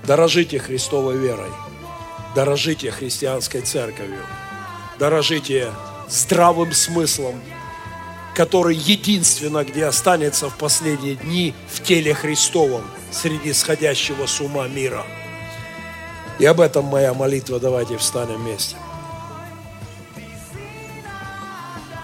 [0.04, 1.50] Дорожите Христовой верой,
[2.36, 4.20] дорожите христианской церковью,
[5.00, 5.72] дорожите
[6.08, 7.40] здравым смыслом,
[8.38, 15.04] который единственно, где останется в последние дни в теле Христовом среди сходящего с ума мира.
[16.38, 17.58] И об этом моя молитва.
[17.58, 18.76] Давайте встанем вместе.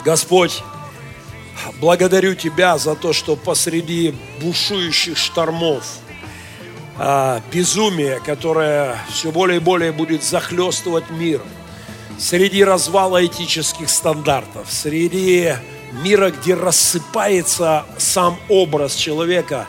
[0.05, 0.61] Господь,
[1.81, 5.85] благодарю Тебя за то, что посреди бушующих штормов,
[6.99, 11.41] а, безумия, которое все более и более будет захлестывать мир,
[12.19, 15.55] среди развала этических стандартов, среди
[16.03, 19.67] мира, где рассыпается сам образ человека,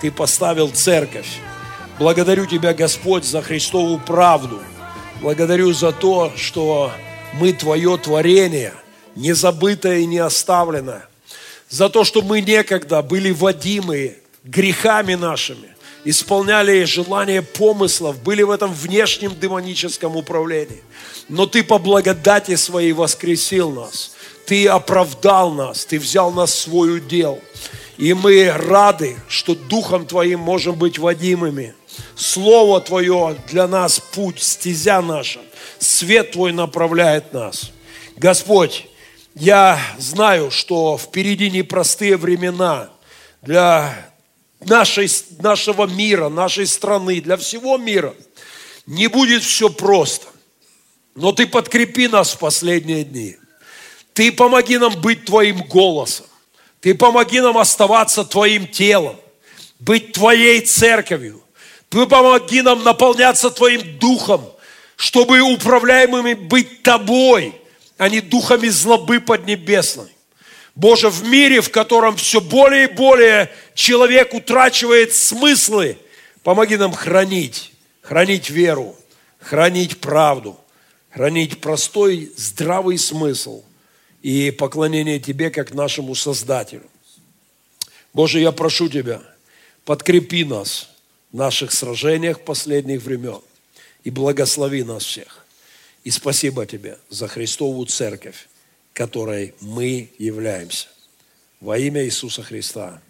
[0.00, 1.38] Ты поставил церковь.
[1.98, 4.60] Благодарю Тебя, Господь, за Христову правду.
[5.20, 6.90] Благодарю за то, что
[7.34, 8.74] Мы Твое творение,
[9.14, 11.08] не забытое и не оставленное.
[11.68, 15.74] За то, что мы некогда были водимы грехами нашими,
[16.04, 20.82] исполняли желания помыслов, были в этом внешнем демоническом управлении.
[21.28, 24.15] Но Ты по благодати Своей воскресил нас.
[24.46, 27.40] Ты оправдал нас, Ты взял нас в свой удел.
[27.98, 31.74] И мы рады, что Духом Твоим можем быть водимыми.
[32.14, 35.40] Слово Твое для нас путь, стезя наша.
[35.78, 37.72] Свет Твой направляет нас.
[38.16, 38.86] Господь,
[39.34, 42.90] я знаю, что впереди непростые времена
[43.42, 44.10] для
[44.60, 48.14] нашей, нашего мира, нашей страны, для всего мира.
[48.86, 50.26] Не будет все просто.
[51.16, 53.36] Но Ты подкрепи нас в последние дни.
[54.16, 56.24] Ты помоги нам быть Твоим голосом.
[56.80, 59.20] Ты помоги нам оставаться Твоим телом,
[59.78, 61.42] быть Твоей церковью.
[61.90, 64.42] Ты помоги нам наполняться Твоим духом,
[64.96, 67.60] чтобы управляемыми быть Тобой,
[67.98, 70.08] а не духами злобы поднебесной.
[70.74, 75.98] Боже, в мире, в котором все более и более человек утрачивает смыслы,
[76.42, 78.96] помоги нам хранить, хранить веру,
[79.40, 80.58] хранить правду,
[81.10, 83.62] хранить простой, здравый смысл
[84.26, 86.82] и поклонение Тебе, как нашему Создателю.
[88.12, 89.22] Боже, я прошу Тебя,
[89.84, 90.88] подкрепи нас
[91.30, 93.40] в наших сражениях последних времен
[94.02, 95.46] и благослови нас всех.
[96.02, 98.48] И спасибо Тебе за Христову Церковь,
[98.94, 100.88] которой мы являемся.
[101.60, 103.00] Во имя Иисуса Христа.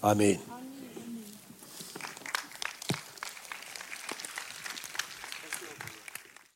[0.00, 0.38] Аминь.